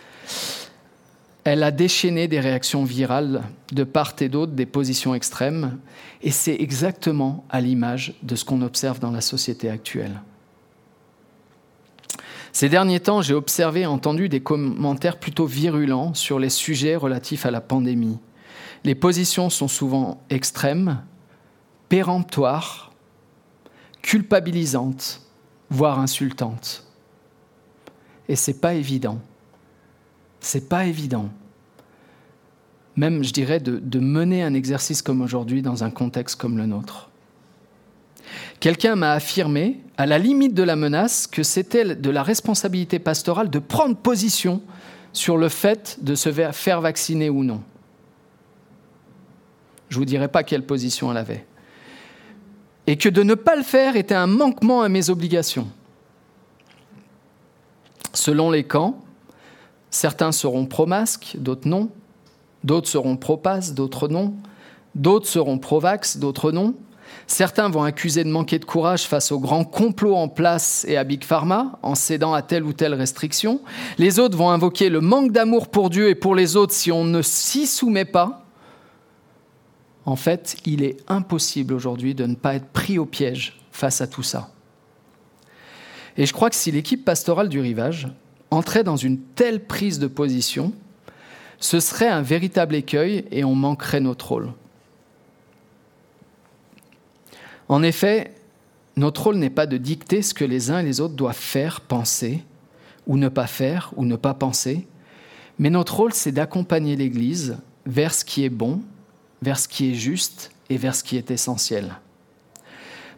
elle 1.45 1.63
a 1.63 1.71
déchaîné 1.71 2.27
des 2.27 2.41
réactions 2.41 2.85
virales 2.85 3.43
de 3.71 3.85
part 3.85 4.15
et 4.21 4.29
d'autre, 4.29 4.53
des 4.53 4.67
positions 4.67 5.15
extrêmes, 5.15 5.79
et 6.23 6.31
c'est 6.31 6.57
exactement 6.59 7.45
à 7.51 7.61
l'image 7.61 8.15
de 8.23 8.35
ce 8.35 8.45
qu'on 8.45 8.63
observe 8.63 8.99
dans 8.99 9.13
la 9.13 9.21
société 9.21 9.69
actuelle. 9.69 10.23
Ces 12.53 12.71
derniers 12.71 13.01
temps, 13.01 13.21
j'ai 13.21 13.35
observé 13.35 13.83
et 13.83 13.87
entendu 13.87 14.31
des 14.31 14.41
commentaires 14.41 15.21
plutôt 15.21 15.45
virulents 15.45 16.15
sur 16.15 16.39
les 16.39 16.49
sujets 16.49 16.97
relatifs 16.97 17.45
à 17.45 17.51
la 17.51 17.61
pandémie. 17.61 18.19
Les 18.83 18.95
positions 18.95 19.51
sont 19.51 19.69
souvent 19.69 20.23
extrêmes, 20.31 21.03
péremptoires, 21.91 22.86
culpabilisante, 24.07 25.21
voire 25.69 25.99
insultante. 25.99 26.85
Et 28.29 28.37
c'est 28.37 28.61
pas 28.61 28.75
évident. 28.75 29.19
C'est 30.39 30.69
pas 30.69 30.87
évident. 30.87 31.29
Même, 32.95 33.25
je 33.25 33.33
dirais, 33.33 33.59
de, 33.59 33.81
de 33.81 33.99
mener 33.99 34.45
un 34.45 34.55
exercice 34.55 35.03
comme 35.03 35.23
aujourd'hui 35.23 35.61
dans 35.61 35.83
un 35.83 35.91
contexte 35.91 36.37
comme 36.41 36.57
le 36.57 36.67
nôtre. 36.67 37.11
Quelqu'un 38.61 38.95
m'a 38.95 39.11
affirmé, 39.11 39.81
à 39.97 40.07
la 40.07 40.19
limite 40.19 40.55
de 40.55 40.63
la 40.63 40.77
menace, 40.77 41.27
que 41.27 41.43
c'était 41.43 41.97
de 41.97 42.11
la 42.11 42.23
responsabilité 42.23 43.01
pastorale 43.01 43.51
de 43.51 43.59
prendre 43.59 43.97
position 43.97 44.63
sur 45.13 45.37
le 45.37 45.49
fait 45.49 45.99
de 46.01 46.15
se 46.15 46.31
faire 46.53 46.81
vacciner 46.81 47.29
ou 47.29 47.43
non. 47.43 47.61
Je 49.89 49.97
ne 49.97 50.01
vous 50.01 50.05
dirai 50.05 50.29
pas 50.29 50.45
quelle 50.45 50.65
position 50.65 51.11
elle 51.11 51.19
avait 51.19 51.45
et 52.87 52.97
que 52.97 53.09
de 53.09 53.23
ne 53.23 53.35
pas 53.35 53.57
le 53.57 53.63
faire 53.63 53.97
était 53.97 54.15
un 54.15 54.27
manquement 54.27 54.83
à 54.83 54.89
mes 54.89 55.11
obligations. 55.11 55.67
Selon 58.13 58.51
les 58.51 58.65
camps, 58.65 58.99
certains 59.91 60.33
seront 60.33 60.67
pro-masque, 60.67 61.37
d'autres 61.39 61.69
non, 61.69 61.91
d'autres 62.65 62.89
seront 62.89 63.17
pro-pass, 63.17 63.75
d'autres 63.75 64.09
non, 64.09 64.35
d'autres 64.95 65.27
seront 65.27 65.59
pro-vax, 65.59 66.17
d'autres 66.19 66.53
non. 66.53 66.75
Certains 67.29 67.69
vont 67.69 67.83
accuser 67.83 68.25
de 68.25 68.31
manquer 68.31 68.59
de 68.59 68.65
courage 68.65 69.07
face 69.07 69.33
au 69.33 69.41
grand 69.41 69.65
complot 69.65 70.15
en 70.15 70.29
place 70.29 70.85
et 70.89 70.97
à 70.97 71.05
Big 71.05 71.25
Pharma, 71.25 71.79
en 71.83 71.95
cédant 71.95 72.33
à 72.33 72.43
telle 72.43 72.65
ou 72.65 72.73
telle 72.73 72.95
restriction. 72.95 73.61
Les 73.99 74.19
autres 74.19 74.37
vont 74.37 74.51
invoquer 74.51 74.89
le 74.89 75.01
manque 75.01 75.33
d'amour 75.33 75.69
pour 75.69 75.91
Dieu 75.91 76.09
et 76.09 76.15
pour 76.15 76.35
les 76.35 76.57
autres 76.57 76.73
si 76.73 76.93
on 76.93 77.05
ne 77.05 77.23
s'y 77.23 77.67
soumet 77.67 78.05
pas. 78.05 78.46
En 80.07 80.17
fait, 80.17 80.57
il 80.65 80.85
est 80.85 80.99
impossible 81.09 81.75
aujourd'hui 81.75 82.15
de 82.15 82.27
ne 82.27 82.37
pas 82.37 82.55
être 82.55 82.69
pris 82.69 82.99
au 82.99 83.07
piège 83.07 83.59
face 83.73 84.01
à 84.01 84.07
tout 84.07 84.23
ça. 84.23 84.51
Et 86.17 86.25
je 86.25 86.33
crois 86.33 86.49
que 86.49 86.57
si 86.57 86.71
l'équipe 86.71 87.05
pastorale 87.05 87.49
du 87.49 87.61
rivage 87.61 88.09
entrait 88.51 88.85
dans 88.85 88.97
une 88.97 89.19
telle 89.19 89.67
prise 89.67 89.99
de 89.99 90.07
position, 90.07 90.73
ce 91.59 91.81
serait 91.81 92.09
un 92.09 92.23
véritable 92.23 92.77
écueil 92.77 93.25
et 93.33 93.45
on 93.45 93.55
manquerait 93.55 94.01
notre 94.01 94.29
rôle. 94.29 94.53
En 97.69 97.83
effet, 97.83 98.33
notre 98.95 99.25
rôle 99.25 99.37
n'est 99.37 99.51
pas 99.51 99.67
de 99.67 99.77
dicter 99.77 100.23
ce 100.23 100.35
que 100.35 100.45
les 100.45 100.71
uns 100.71 100.79
et 100.79 100.85
les 100.85 101.01
autres 101.01 101.15
doivent 101.15 101.35
faire, 101.35 101.81
penser, 101.81 102.45
ou 103.09 103.17
ne 103.17 103.29
pas 103.29 103.49
faire, 103.49 103.93
ou 103.97 104.05
ne 104.05 104.17
pas 104.17 104.35
penser, 104.35 104.87
mais 105.59 105.71
notre 105.71 105.97
rôle, 105.97 106.13
c'est 106.13 106.33
d'accompagner 106.33 106.97
l'Église 106.97 107.57
vers 107.87 108.15
ce 108.15 108.25
qui 108.25 108.45
est 108.45 108.51
bon 108.51 108.83
vers 109.43 109.59
ce 109.59 109.69
qui 109.69 109.91
est 109.91 109.95
juste 109.95 110.51
et 110.71 110.77
vers 110.77 110.95
ce 110.95 111.05
qui 111.05 111.17
est 111.17 111.31
essentiel. 111.31 111.97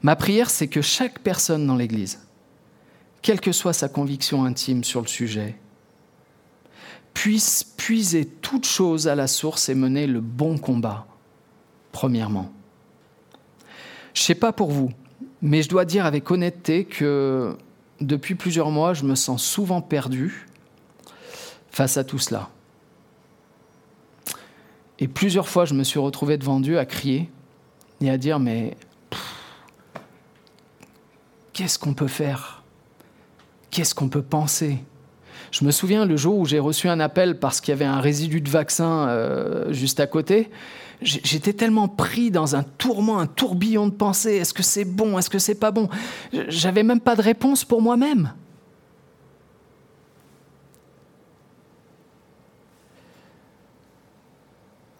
Ma 0.02 0.16
prière, 0.16 0.50
c'est 0.50 0.68
que 0.68 0.82
chaque 0.82 1.20
personne 1.20 1.66
dans 1.66 1.76
l'Église, 1.76 2.20
quelle 3.22 3.40
que 3.40 3.52
soit 3.52 3.72
sa 3.72 3.88
conviction 3.88 4.44
intime 4.44 4.84
sur 4.84 5.00
le 5.00 5.08
sujet, 5.08 5.56
puisse 7.14 7.64
puiser 7.64 8.26
toute 8.26 8.66
chose 8.66 9.08
à 9.08 9.14
la 9.14 9.26
source 9.26 9.68
et 9.68 9.74
mener 9.74 10.06
le 10.06 10.20
bon 10.20 10.56
combat, 10.56 11.06
premièrement. 11.90 12.52
Je 14.14 14.22
ne 14.22 14.24
sais 14.26 14.34
pas 14.36 14.52
pour 14.52 14.70
vous, 14.70 14.92
mais 15.42 15.62
je 15.62 15.68
dois 15.68 15.84
dire 15.84 16.06
avec 16.06 16.30
honnêteté 16.30 16.84
que 16.84 17.56
depuis 18.00 18.36
plusieurs 18.36 18.70
mois, 18.70 18.94
je 18.94 19.04
me 19.04 19.16
sens 19.16 19.42
souvent 19.42 19.80
perdu 19.80 20.46
face 21.70 21.96
à 21.96 22.04
tout 22.04 22.18
cela. 22.18 22.50
Et 24.98 25.08
plusieurs 25.08 25.48
fois, 25.48 25.64
je 25.64 25.74
me 25.74 25.84
suis 25.84 25.98
retrouvé 25.98 26.38
devant 26.38 26.60
Dieu 26.60 26.78
à 26.78 26.84
crier 26.84 27.30
et 28.00 28.10
à 28.10 28.18
dire, 28.18 28.40
mais 28.40 28.76
qu'est-ce 31.52 31.78
qu'on 31.78 31.94
peut 31.94 32.08
faire? 32.08 32.62
Qu'est-ce 33.70 33.94
qu'on 33.94 34.08
peut 34.08 34.22
penser? 34.22 34.78
Je 35.50 35.64
me 35.64 35.70
souviens 35.70 36.04
le 36.04 36.16
jour 36.16 36.38
où 36.38 36.44
j'ai 36.44 36.58
reçu 36.58 36.88
un 36.88 37.00
appel 37.00 37.38
parce 37.38 37.60
qu'il 37.60 37.72
y 37.72 37.76
avait 37.76 37.84
un 37.84 38.00
résidu 38.00 38.40
de 38.40 38.50
vaccin 38.50 39.08
euh, 39.08 39.72
juste 39.72 40.00
à 40.00 40.06
côté. 40.06 40.50
J'étais 41.00 41.52
tellement 41.52 41.86
pris 41.86 42.32
dans 42.32 42.56
un 42.56 42.64
tourment, 42.64 43.20
un 43.20 43.26
tourbillon 43.26 43.86
de 43.86 43.92
pensée. 43.92 44.34
Est-ce 44.34 44.52
que 44.52 44.64
c'est 44.64 44.84
bon? 44.84 45.16
Est-ce 45.16 45.30
que 45.30 45.38
c'est 45.38 45.54
pas 45.54 45.70
bon? 45.70 45.88
J'avais 46.48 46.82
même 46.82 47.00
pas 47.00 47.14
de 47.14 47.22
réponse 47.22 47.64
pour 47.64 47.80
moi-même. 47.80 48.32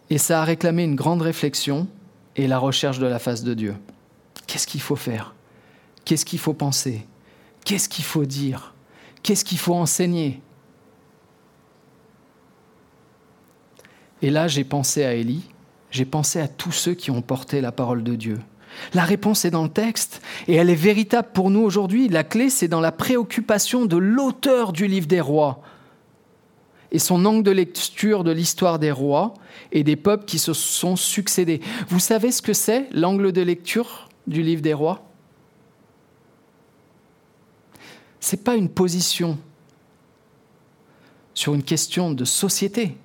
Et 0.09 0.17
ça 0.17 0.41
a 0.41 0.43
réclamé 0.43 0.83
une 0.83 0.95
grande 0.95 1.21
réflexion 1.21 1.87
et 2.35 2.47
la 2.47 2.57
recherche 2.57 2.99
de 2.99 3.05
la 3.05 3.19
face 3.19 3.43
de 3.43 3.53
Dieu. 3.53 3.75
Qu'est-ce 4.47 4.67
qu'il 4.67 4.81
faut 4.81 4.95
faire? 4.95 5.35
Qu'est-ce 6.05 6.25
qu'il 6.25 6.39
faut 6.39 6.53
penser? 6.53 7.05
Qu'est-ce 7.65 7.89
qu'il 7.89 8.05
faut 8.05 8.25
dire? 8.25 8.73
Qu'est-ce 9.21 9.45
qu'il 9.45 9.59
faut 9.59 9.75
enseigner? 9.75 10.41
Et 14.21 14.31
là, 14.31 14.47
j'ai 14.47 14.63
pensé 14.63 15.03
à 15.03 15.13
Élie, 15.13 15.43
j'ai 15.91 16.05
pensé 16.05 16.39
à 16.39 16.47
tous 16.47 16.71
ceux 16.71 16.93
qui 16.93 17.11
ont 17.11 17.21
porté 17.21 17.61
la 17.61 17.71
parole 17.71 18.03
de 18.03 18.15
Dieu. 18.15 18.39
La 18.93 19.03
réponse 19.03 19.45
est 19.45 19.51
dans 19.51 19.63
le 19.63 19.69
texte 19.69 20.21
et 20.47 20.55
elle 20.55 20.69
est 20.69 20.75
véritable 20.75 21.29
pour 21.33 21.49
nous 21.49 21.61
aujourd'hui. 21.61 22.07
La 22.07 22.23
clé, 22.23 22.49
c'est 22.49 22.67
dans 22.67 22.81
la 22.81 22.91
préoccupation 22.91 23.85
de 23.85 23.97
l'auteur 23.97 24.73
du 24.73 24.87
livre 24.87 25.07
des 25.07 25.21
rois 25.21 25.61
et 26.91 26.99
son 26.99 27.25
angle 27.25 27.43
de 27.43 27.51
lecture 27.51 28.23
de 28.23 28.31
l'histoire 28.31 28.79
des 28.79 28.91
rois 28.91 29.33
et 29.71 29.83
des 29.83 29.95
peuples 29.95 30.25
qui 30.25 30.39
se 30.39 30.53
sont 30.53 30.95
succédés. 30.95 31.61
Vous 31.87 31.99
savez 31.99 32.31
ce 32.31 32.41
que 32.41 32.53
c'est 32.53 32.87
l'angle 32.91 33.31
de 33.31 33.41
lecture 33.41 34.09
du 34.27 34.41
livre 34.41 34.61
des 34.61 34.73
rois? 34.73 35.03
Ce 38.19 38.35
n'est 38.35 38.41
pas 38.41 38.55
une 38.55 38.69
position 38.69 39.37
sur 41.33 41.53
une 41.53 41.63
question 41.63 42.11
de 42.11 42.25
société. 42.25 42.97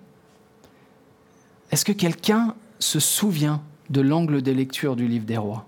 Est-ce 1.71 1.85
que 1.85 1.93
quelqu'un 1.93 2.55
se 2.79 3.01
souvient 3.01 3.63
de 3.91 4.01
l'angle 4.01 4.43
de 4.43 4.51
lecture 4.51 4.97
du 4.97 5.07
livre 5.07 5.25
des 5.25 5.37
rois? 5.37 5.67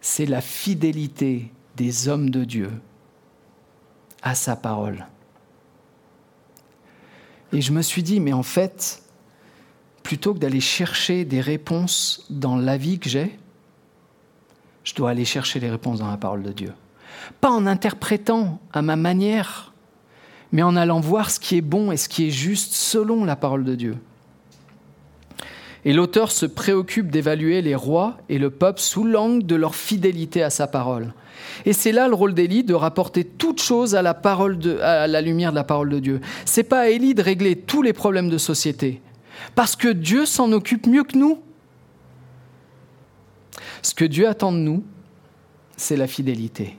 C'est 0.00 0.26
la 0.26 0.40
fidélité 0.40 1.50
des 1.76 2.08
hommes 2.08 2.30
de 2.30 2.44
Dieu 2.44 2.70
à 4.24 4.34
sa 4.34 4.56
parole. 4.56 5.06
Et 7.52 7.60
je 7.60 7.70
me 7.70 7.82
suis 7.82 8.02
dit, 8.02 8.18
mais 8.18 8.32
en 8.32 8.42
fait, 8.42 9.02
plutôt 10.02 10.34
que 10.34 10.40
d'aller 10.40 10.60
chercher 10.60 11.24
des 11.24 11.40
réponses 11.40 12.26
dans 12.30 12.56
la 12.56 12.76
vie 12.76 12.98
que 12.98 13.08
j'ai, 13.08 13.38
je 14.82 14.94
dois 14.94 15.10
aller 15.10 15.24
chercher 15.24 15.60
les 15.60 15.70
réponses 15.70 16.00
dans 16.00 16.10
la 16.10 16.16
parole 16.16 16.42
de 16.42 16.52
Dieu. 16.52 16.72
Pas 17.40 17.50
en 17.50 17.66
interprétant 17.66 18.60
à 18.72 18.82
ma 18.82 18.96
manière, 18.96 19.72
mais 20.52 20.62
en 20.62 20.74
allant 20.74 21.00
voir 21.00 21.30
ce 21.30 21.38
qui 21.38 21.56
est 21.56 21.62
bon 21.62 21.92
et 21.92 21.96
ce 21.96 22.08
qui 22.08 22.26
est 22.26 22.30
juste 22.30 22.72
selon 22.72 23.24
la 23.24 23.36
parole 23.36 23.64
de 23.64 23.74
Dieu. 23.74 23.96
Et 25.84 25.92
l'auteur 25.92 26.32
se 26.32 26.46
préoccupe 26.46 27.10
d'évaluer 27.10 27.60
les 27.60 27.74
rois 27.74 28.16
et 28.30 28.38
le 28.38 28.50
peuple 28.50 28.80
sous 28.80 29.04
l'angle 29.04 29.44
de 29.44 29.54
leur 29.54 29.74
fidélité 29.74 30.42
à 30.42 30.48
sa 30.48 30.66
parole. 30.66 31.12
Et 31.64 31.72
c'est 31.72 31.92
là 31.92 32.08
le 32.08 32.14
rôle 32.14 32.34
d'Élie 32.34 32.64
de 32.64 32.74
rapporter 32.74 33.24
toute 33.24 33.60
chose 33.60 33.94
à 33.94 34.02
la, 34.02 34.14
parole 34.14 34.58
à 34.82 35.06
la 35.06 35.20
lumière 35.20 35.50
de 35.50 35.56
la 35.56 35.64
parole 35.64 35.90
de 35.90 35.98
Dieu. 35.98 36.20
C'est 36.44 36.64
pas 36.64 36.80
à 36.80 36.88
Élie 36.88 37.14
de 37.14 37.22
régler 37.22 37.56
tous 37.56 37.82
les 37.82 37.92
problèmes 37.92 38.28
de 38.28 38.38
société, 38.38 39.00
parce 39.54 39.76
que 39.76 39.88
Dieu 39.88 40.26
s'en 40.26 40.52
occupe 40.52 40.86
mieux 40.86 41.04
que 41.04 41.18
nous. 41.18 41.40
Ce 43.82 43.94
que 43.94 44.04
Dieu 44.04 44.28
attend 44.28 44.52
de 44.52 44.58
nous, 44.58 44.84
c'est 45.76 45.96
la 45.96 46.06
fidélité. 46.06 46.78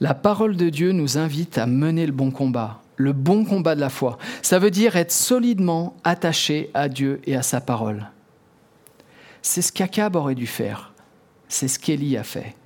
La 0.00 0.14
parole 0.14 0.56
de 0.56 0.68
Dieu 0.70 0.92
nous 0.92 1.18
invite 1.18 1.56
à 1.58 1.66
mener 1.66 2.04
le 2.06 2.12
bon 2.12 2.30
combat, 2.30 2.82
le 2.96 3.12
bon 3.12 3.44
combat 3.44 3.74
de 3.74 3.80
la 3.80 3.90
foi. 3.90 4.18
Ça 4.42 4.58
veut 4.58 4.70
dire 4.70 4.96
être 4.96 5.12
solidement 5.12 5.96
attaché 6.02 6.70
à 6.74 6.88
Dieu 6.88 7.20
et 7.24 7.36
à 7.36 7.42
sa 7.42 7.60
parole. 7.60 8.10
C'est 9.40 9.62
ce 9.62 9.72
qu'Akab 9.72 10.16
aurait 10.16 10.34
dû 10.34 10.46
faire. 10.46 10.94
C'est 11.48 11.68
ce 11.68 11.78
qu'Élie 11.78 12.16
a 12.16 12.24
fait. 12.24 12.56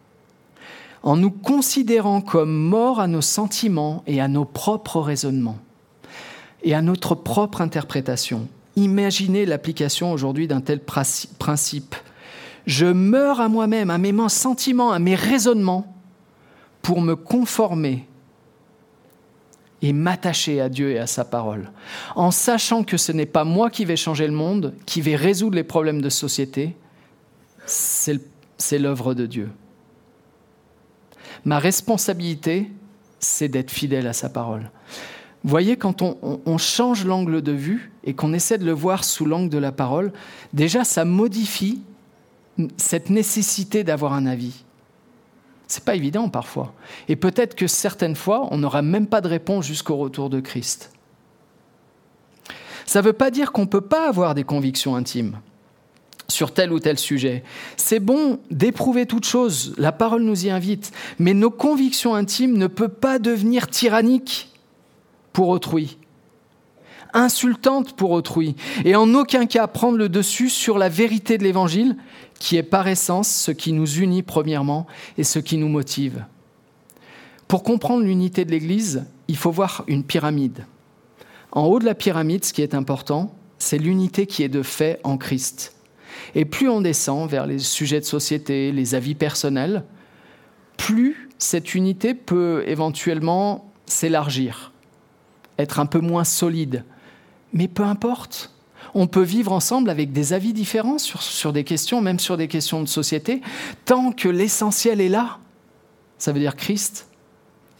En 1.08 1.16
nous 1.16 1.30
considérant 1.30 2.20
comme 2.20 2.54
morts 2.54 3.00
à 3.00 3.06
nos 3.06 3.22
sentiments 3.22 4.02
et 4.06 4.20
à 4.20 4.28
nos 4.28 4.44
propres 4.44 5.00
raisonnements 5.00 5.56
et 6.62 6.74
à 6.74 6.82
notre 6.82 7.14
propre 7.14 7.62
interprétation. 7.62 8.46
Imaginez 8.76 9.46
l'application 9.46 10.12
aujourd'hui 10.12 10.48
d'un 10.48 10.60
tel 10.60 10.80
principe. 10.80 11.94
Je 12.66 12.84
meurs 12.84 13.40
à 13.40 13.48
moi-même, 13.48 13.88
à 13.88 13.96
mes 13.96 14.12
sentiments, 14.28 14.92
à 14.92 14.98
mes 14.98 15.14
raisonnements, 15.14 15.96
pour 16.82 17.00
me 17.00 17.16
conformer 17.16 18.06
et 19.80 19.94
m'attacher 19.94 20.60
à 20.60 20.68
Dieu 20.68 20.90
et 20.90 20.98
à 20.98 21.06
sa 21.06 21.24
parole, 21.24 21.70
en 22.16 22.30
sachant 22.30 22.84
que 22.84 22.98
ce 22.98 23.12
n'est 23.12 23.24
pas 23.24 23.44
moi 23.44 23.70
qui 23.70 23.86
vais 23.86 23.96
changer 23.96 24.26
le 24.26 24.34
monde, 24.34 24.74
qui 24.84 25.00
vais 25.00 25.16
résoudre 25.16 25.56
les 25.56 25.64
problèmes 25.64 26.02
de 26.02 26.10
société, 26.10 26.76
c'est 27.64 28.78
l'œuvre 28.78 29.14
de 29.14 29.24
Dieu. 29.24 29.48
Ma 31.44 31.58
responsabilité, 31.58 32.70
c'est 33.20 33.48
d'être 33.48 33.70
fidèle 33.70 34.06
à 34.06 34.12
sa 34.12 34.28
parole. 34.28 34.70
Vous 35.44 35.50
voyez, 35.50 35.76
quand 35.76 36.02
on, 36.02 36.58
change 36.58 37.04
l'angle 37.04 37.42
de 37.42 37.52
vue 37.52 37.92
et 38.04 38.14
qu'on 38.14 38.32
essaie 38.32 38.58
de 38.58 38.64
le 38.64 38.72
voir 38.72 39.04
sous 39.04 39.24
l'angle 39.24 39.48
de 39.48 39.58
la 39.58 39.72
parole, 39.72 40.12
déjà 40.52 40.84
ça 40.84 41.04
modifie 41.04 41.80
cette 42.76 43.08
nécessité 43.08 43.84
d'avoir 43.84 44.14
un 44.14 44.26
avis. 44.26 44.64
C'est 45.68 45.84
pas 45.84 45.94
évident 45.94 46.28
parfois. 46.28 46.74
Et 47.08 47.14
peut-être 47.14 47.54
que 47.54 47.66
certaines 47.66 48.16
fois, 48.16 48.48
on 48.50 48.58
n'aura 48.58 48.82
même 48.82 49.06
pas 49.06 49.20
de 49.20 49.28
réponse 49.28 49.64
jusqu'au 49.64 49.96
retour 49.96 50.28
de 50.28 50.40
Christ. 50.40 50.92
Ça 52.84 53.00
ne 53.00 53.06
veut 53.06 53.12
pas 53.12 53.30
dire 53.30 53.52
qu'on 53.52 53.62
ne 53.62 53.66
peut 53.66 53.82
pas 53.82 54.08
avoir 54.08 54.34
des 54.34 54.44
convictions 54.44 54.96
intimes 54.96 55.38
sur 56.30 56.52
tel 56.52 56.72
ou 56.72 56.78
tel 56.78 56.98
sujet. 56.98 57.42
C'est 57.78 58.00
bon 58.00 58.38
d'éprouver 58.50 59.06
toute 59.06 59.24
chose, 59.24 59.74
la 59.78 59.92
parole 59.92 60.22
nous 60.22 60.44
y 60.44 60.50
invite, 60.50 60.92
mais 61.18 61.32
nos 61.32 61.50
convictions 61.50 62.14
intimes 62.14 62.58
ne 62.58 62.66
peuvent 62.66 62.90
pas 62.90 63.18
devenir 63.18 63.68
tyranniques 63.68 64.50
pour 65.32 65.48
autrui, 65.48 65.96
insultantes 67.14 67.96
pour 67.96 68.10
autrui, 68.10 68.56
et 68.84 68.94
en 68.94 69.14
aucun 69.14 69.46
cas 69.46 69.66
prendre 69.66 69.96
le 69.96 70.10
dessus 70.10 70.50
sur 70.50 70.76
la 70.76 70.90
vérité 70.90 71.38
de 71.38 71.44
l'Évangile, 71.44 71.96
qui 72.38 72.56
est 72.56 72.62
par 72.62 72.88
essence 72.88 73.28
ce 73.28 73.50
qui 73.50 73.72
nous 73.72 73.98
unit 73.98 74.22
premièrement 74.22 74.86
et 75.16 75.24
ce 75.24 75.38
qui 75.38 75.56
nous 75.56 75.68
motive. 75.68 76.24
Pour 77.48 77.62
comprendre 77.62 78.04
l'unité 78.04 78.44
de 78.44 78.50
l'Église, 78.50 79.06
il 79.28 79.36
faut 79.36 79.50
voir 79.50 79.82
une 79.86 80.04
pyramide. 80.04 80.66
En 81.52 81.64
haut 81.64 81.78
de 81.78 81.86
la 81.86 81.94
pyramide, 81.94 82.44
ce 82.44 82.52
qui 82.52 82.60
est 82.60 82.74
important, 82.74 83.34
c'est 83.58 83.78
l'unité 83.78 84.26
qui 84.26 84.42
est 84.42 84.50
de 84.50 84.62
fait 84.62 85.00
en 85.02 85.16
Christ. 85.16 85.77
Et 86.34 86.44
plus 86.44 86.68
on 86.68 86.80
descend 86.80 87.28
vers 87.28 87.46
les 87.46 87.58
sujets 87.58 88.00
de 88.00 88.04
société, 88.04 88.72
les 88.72 88.94
avis 88.94 89.14
personnels, 89.14 89.84
plus 90.76 91.28
cette 91.38 91.74
unité 91.74 92.14
peut 92.14 92.64
éventuellement 92.66 93.72
s'élargir, 93.86 94.72
être 95.58 95.80
un 95.80 95.86
peu 95.86 96.00
moins 96.00 96.24
solide. 96.24 96.84
Mais 97.52 97.68
peu 97.68 97.82
importe, 97.82 98.52
on 98.94 99.06
peut 99.06 99.22
vivre 99.22 99.52
ensemble 99.52 99.90
avec 99.90 100.12
des 100.12 100.32
avis 100.32 100.52
différents 100.52 100.98
sur, 100.98 101.22
sur, 101.22 101.52
des 101.52 101.64
questions, 101.64 102.00
même 102.00 102.18
sur 102.18 102.36
des 102.36 102.48
questions 102.48 102.82
de 102.82 102.88
société, 102.88 103.40
tant 103.84 104.12
que 104.12 104.28
l'essentiel 104.28 105.00
est 105.00 105.08
là. 105.08 105.38
Ça 106.18 106.32
veut 106.32 106.40
dire 106.40 106.56
Christ 106.56 107.08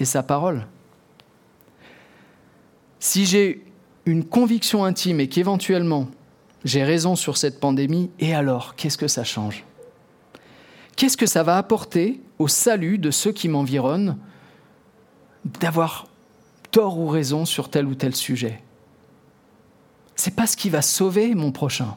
et 0.00 0.04
sa 0.04 0.22
parole. 0.22 0.66
Si 3.00 3.26
j'ai 3.26 3.64
une 4.06 4.24
conviction 4.24 4.84
intime 4.84 5.20
et 5.20 5.28
qu'éventuellement 5.28 6.08
j'ai 6.64 6.84
raison 6.84 7.16
sur 7.16 7.36
cette 7.36 7.60
pandémie, 7.60 8.10
et 8.18 8.34
alors, 8.34 8.74
qu'est-ce 8.74 8.98
que 8.98 9.08
ça 9.08 9.24
change? 9.24 9.64
Qu'est-ce 10.96 11.16
que 11.16 11.26
ça 11.26 11.42
va 11.42 11.56
apporter 11.56 12.20
au 12.38 12.48
salut 12.48 12.98
de 12.98 13.10
ceux 13.10 13.32
qui 13.32 13.48
m'environnent 13.48 14.18
d'avoir 15.60 16.08
tort 16.70 16.98
ou 16.98 17.06
raison 17.08 17.44
sur 17.44 17.70
tel 17.70 17.86
ou 17.86 17.94
tel 17.94 18.14
sujet? 18.16 18.60
C'est 20.16 20.34
pas 20.34 20.48
ce 20.48 20.56
qui 20.56 20.68
va 20.68 20.82
sauver 20.82 21.34
mon 21.36 21.52
prochain. 21.52 21.96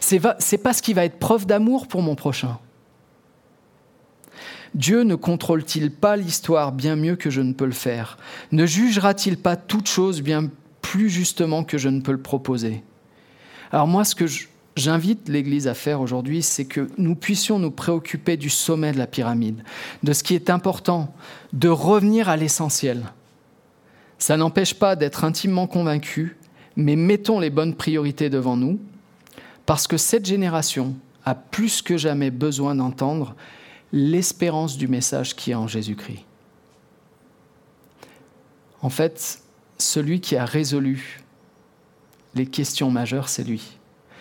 C'est 0.00 0.18
pas 0.20 0.72
ce 0.72 0.82
qui 0.82 0.92
va 0.92 1.04
être 1.06 1.18
preuve 1.18 1.46
d'amour 1.46 1.88
pour 1.88 2.02
mon 2.02 2.14
prochain. 2.14 2.58
Dieu 4.74 5.02
ne 5.02 5.14
contrôle-t-il 5.14 5.90
pas 5.90 6.16
l'histoire 6.16 6.72
bien 6.72 6.96
mieux 6.96 7.16
que 7.16 7.30
je 7.30 7.40
ne 7.40 7.54
peux 7.54 7.64
le 7.64 7.72
faire? 7.72 8.18
Ne 8.52 8.66
jugera-t-il 8.66 9.38
pas 9.38 9.56
toute 9.56 9.88
chose 9.88 10.20
bien 10.20 10.50
plus 10.82 11.08
justement 11.08 11.64
que 11.64 11.78
je 11.78 11.88
ne 11.88 12.02
peux 12.02 12.12
le 12.12 12.20
proposer? 12.20 12.84
Alors 13.72 13.86
moi, 13.86 14.04
ce 14.04 14.14
que 14.14 14.26
j'invite 14.76 15.28
l'Église 15.28 15.68
à 15.68 15.74
faire 15.74 16.00
aujourd'hui, 16.00 16.42
c'est 16.42 16.66
que 16.66 16.88
nous 16.98 17.14
puissions 17.14 17.58
nous 17.58 17.70
préoccuper 17.70 18.36
du 18.36 18.50
sommet 18.50 18.92
de 18.92 18.98
la 18.98 19.06
pyramide, 19.06 19.62
de 20.02 20.12
ce 20.12 20.22
qui 20.22 20.34
est 20.34 20.50
important, 20.50 21.14
de 21.52 21.68
revenir 21.68 22.28
à 22.28 22.36
l'essentiel. 22.36 23.12
Ça 24.18 24.36
n'empêche 24.36 24.74
pas 24.74 24.96
d'être 24.96 25.24
intimement 25.24 25.66
convaincu, 25.66 26.36
mais 26.76 26.96
mettons 26.96 27.40
les 27.40 27.50
bonnes 27.50 27.74
priorités 27.74 28.30
devant 28.30 28.56
nous, 28.56 28.78
parce 29.64 29.86
que 29.86 29.96
cette 29.96 30.26
génération 30.26 30.94
a 31.24 31.34
plus 31.34 31.82
que 31.82 31.96
jamais 31.96 32.30
besoin 32.30 32.74
d'entendre 32.74 33.34
l'espérance 33.92 34.76
du 34.76 34.88
message 34.88 35.34
qui 35.34 35.50
est 35.50 35.54
en 35.54 35.66
Jésus-Christ. 35.66 36.24
En 38.82 38.90
fait, 38.90 39.40
celui 39.78 40.20
qui 40.20 40.36
a 40.36 40.44
résolu 40.44 41.20
les 42.36 42.46
questions 42.46 42.90
majeures, 42.90 43.28
c'est 43.28 43.44
lui. 43.44 43.78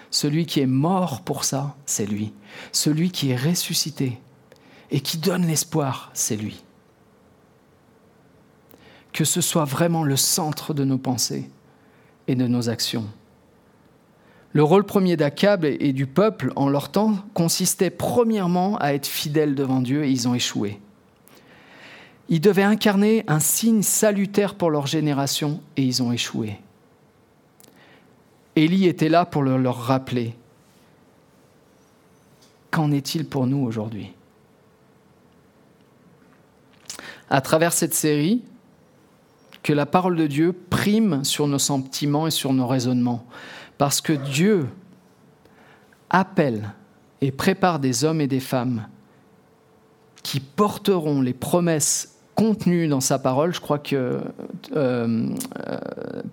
Celui 0.10 0.45
qui 0.45 0.62
est 0.62 0.65
mort 0.65 1.21
pour 1.21 1.43
ça, 1.43 1.75
c'est 1.86 2.06
lui. 2.06 2.34
Celui 2.71 3.12
qui 3.12 3.32
est 3.32 3.36
ressuscité 3.36 4.19
et 4.89 5.01
qui 5.01 5.17
donne 5.17 5.45
l'espoir, 5.45 6.10
c'est 6.13 6.38
lui. 6.38 6.63
Que 9.12 9.25
ce 9.25 9.41
soit 9.41 9.65
vraiment 9.65 10.04
le 10.04 10.15
centre 10.15 10.73
de 10.73 10.84
nos 10.84 10.97
pensées 10.97 11.49
et 12.28 12.36
de 12.36 12.47
nos 12.47 12.69
actions. 12.69 13.06
Le 14.54 14.63
rôle 14.63 14.86
premier 14.86 15.17
d'Akab 15.17 15.65
et 15.65 15.91
du 15.91 16.08
peuple 16.08 16.54
en 16.56 16.69
leur 16.69 16.89
temps 16.89 17.15
consistait 17.34 17.89
premièrement 17.89 18.78
à 18.78 18.93
être 18.93 19.08
fidèles 19.08 19.54
devant 19.54 19.82
Dieu 19.82 20.06
et 20.06 20.12
ils 20.12 20.30
ont 20.30 20.34
échoué. 20.34 20.80
Ils 22.30 22.39
devaient 22.39 22.63
incarner 22.63 23.25
un 23.28 23.41
signe 23.41 23.82
salutaire 23.82 24.56
pour 24.56 24.71
leur 24.71 24.88
génération 24.88 25.60
et 25.75 25.84
ils 25.84 26.01
ont 26.01 26.13
échoué. 26.13 26.58
Élie 28.56 28.88
était 28.88 29.10
là 29.10 29.26
pour 29.26 29.44
leur 29.44 29.78
rappeler. 29.78 30.36
Qu'en 32.72 32.91
est-il 32.91 33.26
pour 33.26 33.48
nous 33.48 33.63
aujourd'hui? 33.63 34.12
À 37.30 37.41
travers 37.41 37.74
cette 37.74 37.94
série, 37.94 38.44
que 39.65 39.74
la 39.74 39.88
parole 39.88 40.15
de 40.15 40.28
Dieu 40.28 40.54
prime 40.54 41.24
sur 41.24 41.48
nos 41.48 41.58
sentiments 41.58 42.28
et 42.28 42.32
sur 42.32 42.54
nos 42.54 42.68
raisonnements. 42.68 43.26
Parce 43.80 44.00
que 44.00 44.13
Dieu 44.13 44.68
appelle 46.12 46.72
et 47.22 47.32
prépare 47.32 47.80
des 47.80 48.04
hommes 48.04 48.22
et 48.22 48.28
des 48.28 48.39
femmes 48.39 48.88
qui 50.22 50.39
porteront 50.39 51.20
les 51.22 51.34
promesses 51.34 52.20
contenues 52.36 52.88
dans 52.88 53.02
sa 53.02 53.18
parole. 53.18 53.56
Je 53.56 53.60
crois 53.60 53.80
que... 53.80 54.22
Euh, 54.76 55.30
euh, 55.68 55.80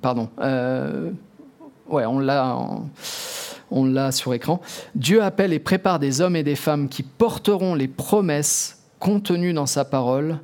pardon. 0.02 0.28
Euh, 0.40 1.10
ouais, 1.88 2.04
on 2.06 2.18
l'a... 2.18 2.68
Sur 4.10 4.34
écran. 4.34 4.60
Dieu 4.94 5.22
appelle 5.22 5.54
et 5.54 5.58
prépare 5.58 5.98
des 5.98 6.20
hommes 6.20 6.36
et 6.36 6.42
des 6.42 6.56
femmes 6.56 6.90
qui 6.90 7.02
porteront 7.02 7.74
les 7.74 7.88
promesses 7.88 8.82
contenues 8.98 9.54
dans 9.54 9.64
sa 9.64 9.86
parole, 9.86 10.40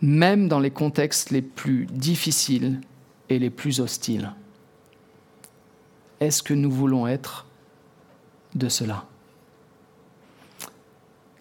même 0.00 0.46
dans 0.46 0.60
les 0.60 0.70
contextes 0.70 1.30
les 1.30 1.42
plus 1.42 1.86
difficiles 1.86 2.80
et 3.30 3.40
les 3.40 3.50
plus 3.50 3.80
hostiles. 3.80 4.32
Est-ce 6.20 6.42
que 6.42 6.54
nous 6.54 6.70
voulons 6.70 7.08
être 7.08 7.46
de 8.54 8.68
cela? 8.68 9.04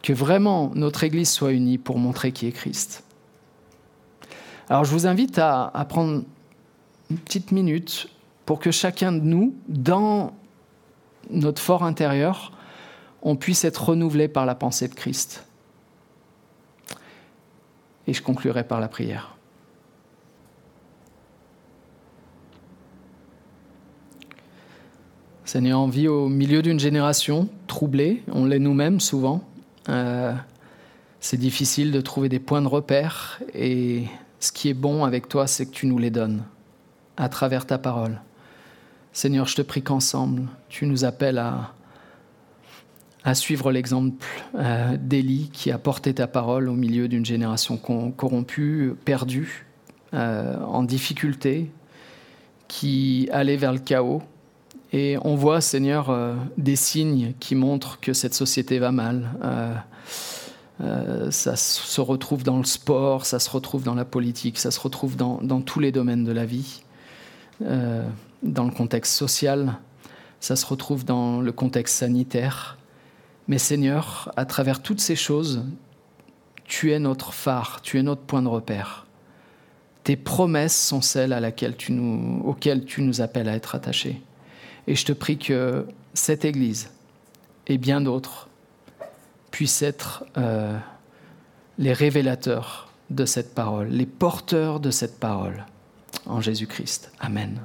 Que 0.01 0.13
vraiment 0.13 0.71
notre 0.75 1.03
Église 1.03 1.29
soit 1.29 1.51
unie 1.51 1.77
pour 1.77 1.99
montrer 1.99 2.31
qui 2.31 2.47
est 2.47 2.51
Christ. 2.51 3.03
Alors 4.69 4.83
je 4.83 4.91
vous 4.91 5.07
invite 5.07 5.37
à, 5.37 5.85
prendre 5.87 6.23
une 7.09 7.17
petite 7.17 7.51
minute 7.51 8.09
pour 8.45 8.59
que 8.59 8.71
chacun 8.71 9.11
de 9.11 9.21
nous, 9.21 9.55
dans 9.67 10.33
notre 11.29 11.61
fort 11.61 11.83
intérieur, 11.83 12.51
on 13.21 13.35
puisse 13.35 13.65
être 13.65 13.89
renouvelé 13.89 14.27
par 14.27 14.45
la 14.45 14.55
pensée 14.55 14.87
de 14.87 14.93
Christ. 14.93 15.45
Et 18.07 18.13
je 18.13 18.21
conclurai 18.21 18.63
par 18.63 18.79
la 18.79 18.87
prière. 18.87 19.35
Seigneur, 25.43 25.79
on 25.79 25.87
vit 25.87 26.07
au 26.07 26.27
milieu 26.27 26.61
d'une 26.61 26.79
génération 26.79 27.49
troublée, 27.67 28.23
on 28.31 28.45
l'est 28.45 28.59
nous-mêmes 28.59 28.99
souvent. 28.99 29.43
Euh, 29.89 30.33
c'est 31.19 31.37
difficile 31.37 31.91
de 31.91 32.01
trouver 32.01 32.29
des 32.29 32.39
points 32.39 32.61
de 32.61 32.67
repère 32.67 33.39
et 33.53 34.05
ce 34.39 34.51
qui 34.51 34.69
est 34.69 34.75
bon 34.75 35.03
avec 35.03 35.27
toi, 35.27 35.47
c'est 35.47 35.65
que 35.65 35.71
tu 35.71 35.87
nous 35.87 35.97
les 35.97 36.11
donnes 36.11 36.43
à 37.17 37.29
travers 37.29 37.65
ta 37.65 37.77
parole. 37.77 38.19
Seigneur, 39.15 39.47
je 39.47 39.55
te 39.55 39.61
prie 39.61 39.81
qu'ensemble, 39.81 40.41
tu 40.67 40.85
nous 40.85 41.05
appelles 41.05 41.37
à, 41.37 43.33
suivre 43.33 43.71
l'exemple 43.71 44.27
euh, 44.55 44.97
d'Élie 44.99 45.49
qui 45.53 45.71
a 45.71 45.77
porté 45.77 46.13
ta 46.13 46.27
parole 46.27 46.67
au 46.67 46.73
milieu 46.73 47.07
d'une 47.07 47.25
génération 47.25 47.77
corrompue, 47.77 48.93
perdue, 49.05 49.67
euh, 50.13 50.61
en 50.61 50.83
difficulté, 50.83 51.71
qui 52.67 53.29
allait 53.31 53.55
vers 53.55 53.71
le 53.71 53.79
chaos. 53.79 54.21
Et 54.91 55.17
on 55.21 55.35
voit, 55.35 55.61
Seigneur, 55.61 56.09
euh, 56.09 56.35
des 56.57 56.75
signes 56.75 57.35
qui 57.39 57.55
montrent 57.55 58.01
que 58.01 58.11
cette 58.11 58.33
société 58.33 58.79
va 58.79 58.91
mal. 58.91 59.31
Euh, 60.81 61.31
ça 61.31 61.55
se 61.55 62.01
retrouve 62.01 62.43
dans 62.43 62.57
le 62.57 62.65
sport, 62.65 63.25
ça 63.25 63.39
se 63.39 63.49
retrouve 63.49 63.83
dans 63.83 63.95
la 63.95 64.03
politique, 64.03 64.57
ça 64.57 64.71
se 64.71 64.79
retrouve 64.81 65.15
dans 65.15 65.61
tous 65.61 65.79
les 65.79 65.93
domaines 65.93 66.25
de 66.25 66.33
la 66.33 66.45
vie, 66.45 66.83
dans 68.45 68.63
le 68.63 68.71
contexte 68.71 69.13
social, 69.13 69.77
ça 70.39 70.55
se 70.55 70.65
retrouve 70.65 71.05
dans 71.05 71.41
le 71.41 71.51
contexte 71.51 71.95
sanitaire. 71.95 72.77
Mais 73.47 73.57
Seigneur, 73.57 74.31
à 74.37 74.45
travers 74.45 74.81
toutes 74.81 75.01
ces 75.01 75.15
choses, 75.15 75.63
tu 76.63 76.91
es 76.91 76.99
notre 76.99 77.33
phare, 77.33 77.81
tu 77.81 77.99
es 77.99 78.03
notre 78.03 78.21
point 78.21 78.41
de 78.41 78.47
repère. 78.47 79.05
Tes 80.03 80.15
promesses 80.15 80.79
sont 80.79 81.01
celles 81.01 81.33
à 81.33 81.39
laquelle 81.39 81.75
tu 81.75 81.91
nous, 81.91 82.41
auxquelles 82.45 82.85
tu 82.85 83.01
nous 83.01 83.21
appelles 83.21 83.49
à 83.49 83.55
être 83.55 83.75
attachés. 83.75 84.21
Et 84.87 84.95
je 84.95 85.05
te 85.05 85.13
prie 85.13 85.37
que 85.37 85.87
cette 86.13 86.45
Église 86.45 86.89
et 87.67 87.77
bien 87.77 88.01
d'autres 88.01 88.47
puissent 89.49 89.81
être 89.81 90.25
euh, 90.37 90.77
les 91.77 91.93
révélateurs 91.93 92.89
de 93.09 93.25
cette 93.25 93.55
parole, 93.55 93.87
les 93.87 94.05
porteurs 94.05 94.79
de 94.79 94.91
cette 94.91 95.19
parole 95.19 95.65
en 96.25 96.41
Jésus-Christ. 96.41 97.11
Amen. 97.19 97.59